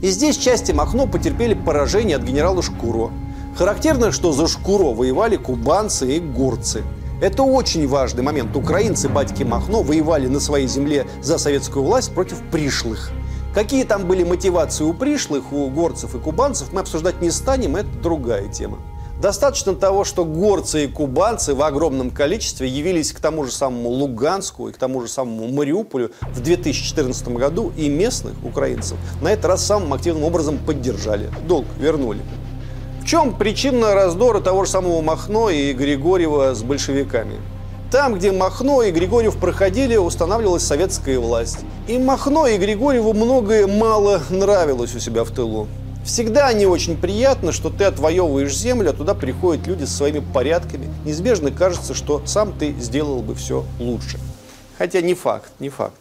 И 0.00 0.08
здесь 0.08 0.38
части 0.38 0.72
Махно 0.72 1.06
потерпели 1.06 1.52
поражение 1.52 2.16
от 2.16 2.22
генерала 2.22 2.62
Шкуро. 2.62 3.10
Характерно, 3.54 4.12
что 4.12 4.32
за 4.32 4.48
Шкуро 4.48 4.94
воевали 4.94 5.36
кубанцы 5.36 6.16
и 6.16 6.20
горцы. 6.20 6.82
Это 7.20 7.42
очень 7.42 7.86
важный 7.86 8.22
момент. 8.22 8.56
Украинцы 8.56 9.10
батьки 9.10 9.44
Махно 9.44 9.82
воевали 9.82 10.26
на 10.26 10.40
своей 10.40 10.68
земле 10.68 11.06
за 11.20 11.36
советскую 11.36 11.84
власть 11.84 12.14
против 12.14 12.40
пришлых. 12.50 13.10
Какие 13.54 13.84
там 13.84 14.08
были 14.08 14.24
мотивации 14.24 14.82
у 14.82 14.92
пришлых, 14.92 15.52
у 15.52 15.70
горцев 15.70 16.16
и 16.16 16.18
кубанцев, 16.18 16.72
мы 16.72 16.80
обсуждать 16.80 17.20
не 17.20 17.30
станем, 17.30 17.76
это 17.76 17.88
другая 18.02 18.48
тема. 18.48 18.78
Достаточно 19.22 19.76
того, 19.76 20.02
что 20.02 20.24
горцы 20.24 20.84
и 20.84 20.88
кубанцы 20.88 21.54
в 21.54 21.62
огромном 21.62 22.10
количестве 22.10 22.66
явились 22.68 23.12
к 23.12 23.20
тому 23.20 23.44
же 23.44 23.52
самому 23.52 23.90
Луганску 23.90 24.68
и 24.68 24.72
к 24.72 24.76
тому 24.76 25.00
же 25.02 25.08
самому 25.08 25.46
Мариуполю 25.46 26.10
в 26.32 26.40
2014 26.40 27.28
году 27.28 27.72
и 27.76 27.88
местных 27.88 28.34
украинцев 28.42 28.98
на 29.22 29.28
этот 29.28 29.44
раз 29.44 29.64
самым 29.64 29.94
активным 29.94 30.24
образом 30.24 30.58
поддержали, 30.58 31.30
долг 31.46 31.66
вернули. 31.78 32.22
В 33.02 33.06
чем 33.06 33.38
причина 33.38 33.94
раздора 33.94 34.40
того 34.40 34.64
же 34.64 34.72
самого 34.72 35.00
Махно 35.00 35.48
и 35.48 35.72
Григорьева 35.72 36.54
с 36.54 36.64
большевиками? 36.64 37.36
Там, 37.94 38.16
где 38.16 38.32
Махно 38.32 38.82
и 38.82 38.90
Григорьев 38.90 39.36
проходили, 39.36 39.94
устанавливалась 39.94 40.64
советская 40.64 41.20
власть. 41.20 41.58
И 41.86 41.96
Махно 41.96 42.48
и 42.48 42.58
Григорьеву 42.58 43.12
многое 43.12 43.68
мало 43.68 44.20
нравилось 44.30 44.96
у 44.96 44.98
себя 44.98 45.22
в 45.22 45.30
тылу. 45.30 45.68
Всегда 46.04 46.52
не 46.54 46.66
очень 46.66 46.96
приятно, 46.96 47.52
что 47.52 47.70
ты 47.70 47.84
отвоевываешь 47.84 48.52
землю, 48.52 48.90
а 48.90 48.94
туда 48.94 49.14
приходят 49.14 49.68
люди 49.68 49.84
со 49.84 49.92
своими 49.92 50.18
порядками. 50.18 50.92
Неизбежно 51.04 51.52
кажется, 51.52 51.94
что 51.94 52.20
сам 52.26 52.52
ты 52.58 52.72
сделал 52.80 53.22
бы 53.22 53.36
все 53.36 53.64
лучше. 53.78 54.18
Хотя 54.76 55.00
не 55.00 55.14
факт, 55.14 55.52
не 55.60 55.68
факт. 55.68 55.94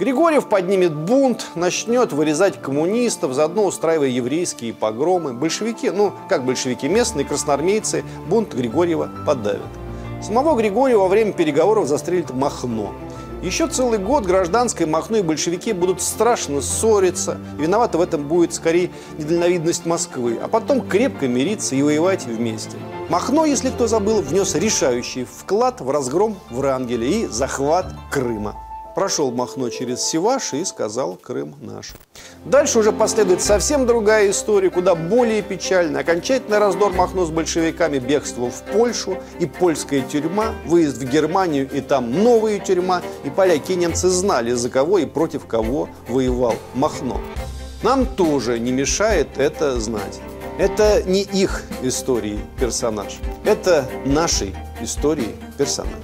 Григорьев 0.00 0.48
поднимет 0.48 0.92
бунт, 0.92 1.46
начнет 1.54 2.12
вырезать 2.12 2.60
коммунистов, 2.60 3.32
заодно 3.32 3.64
устраивая 3.64 4.08
еврейские 4.08 4.74
погромы. 4.74 5.34
Большевики, 5.34 5.90
ну 5.90 6.12
как 6.28 6.44
большевики, 6.44 6.88
местные 6.88 7.24
красноармейцы, 7.24 8.02
бунт 8.28 8.54
Григорьева 8.54 9.08
подавят. 9.24 9.62
Самого 10.20 10.56
Григорьева 10.56 11.02
во 11.02 11.08
время 11.08 11.32
переговоров 11.32 11.86
застрелит 11.86 12.30
Махно. 12.30 12.92
Еще 13.40 13.68
целый 13.68 14.00
год 14.00 14.26
гражданское 14.26 14.84
Махно 14.84 15.18
и 15.18 15.22
большевики 15.22 15.72
будут 15.72 16.02
страшно 16.02 16.60
ссориться. 16.60 17.38
Виновата 17.56 17.96
в 17.96 18.00
этом 18.00 18.26
будет 18.26 18.52
скорее 18.52 18.90
недальновидность 19.16 19.86
Москвы. 19.86 20.38
А 20.42 20.48
потом 20.48 20.80
крепко 20.80 21.28
мириться 21.28 21.76
и 21.76 21.82
воевать 21.82 22.26
вместе. 22.26 22.76
Махно, 23.08 23.44
если 23.44 23.70
кто 23.70 23.86
забыл, 23.86 24.20
внес 24.20 24.56
решающий 24.56 25.24
вклад 25.24 25.80
в 25.80 25.88
разгром 25.88 26.36
Врангеля 26.50 27.06
и 27.06 27.26
захват 27.26 27.86
Крыма. 28.10 28.56
Прошел 28.98 29.30
Махно 29.30 29.70
через 29.70 30.02
Севаш 30.02 30.54
и 30.54 30.64
сказал 30.64 31.14
«Крым 31.14 31.54
наш». 31.60 31.92
Дальше 32.44 32.80
уже 32.80 32.90
последует 32.90 33.40
совсем 33.40 33.86
другая 33.86 34.28
история, 34.28 34.70
куда 34.70 34.96
более 34.96 35.40
печальная. 35.40 36.00
Окончательный 36.00 36.58
раздор 36.58 36.92
Махно 36.92 37.24
с 37.24 37.30
большевиками, 37.30 38.00
бегство 38.00 38.50
в 38.50 38.60
Польшу 38.72 39.18
и 39.38 39.46
польская 39.46 40.00
тюрьма, 40.00 40.52
выезд 40.66 40.96
в 40.96 41.08
Германию 41.08 41.70
и 41.72 41.80
там 41.80 42.24
новая 42.24 42.58
тюрьма. 42.58 43.00
И 43.22 43.30
поляки 43.30 43.70
и 43.70 43.76
немцы 43.76 44.08
знали, 44.08 44.50
за 44.54 44.68
кого 44.68 44.98
и 44.98 45.06
против 45.06 45.46
кого 45.46 45.88
воевал 46.08 46.56
Махно. 46.74 47.20
Нам 47.84 48.04
тоже 48.04 48.58
не 48.58 48.72
мешает 48.72 49.28
это 49.38 49.78
знать. 49.78 50.18
Это 50.58 51.04
не 51.04 51.22
их 51.22 51.62
истории 51.82 52.40
персонаж, 52.58 53.18
это 53.44 53.88
нашей 54.04 54.56
истории 54.82 55.36
персонаж. 55.56 56.02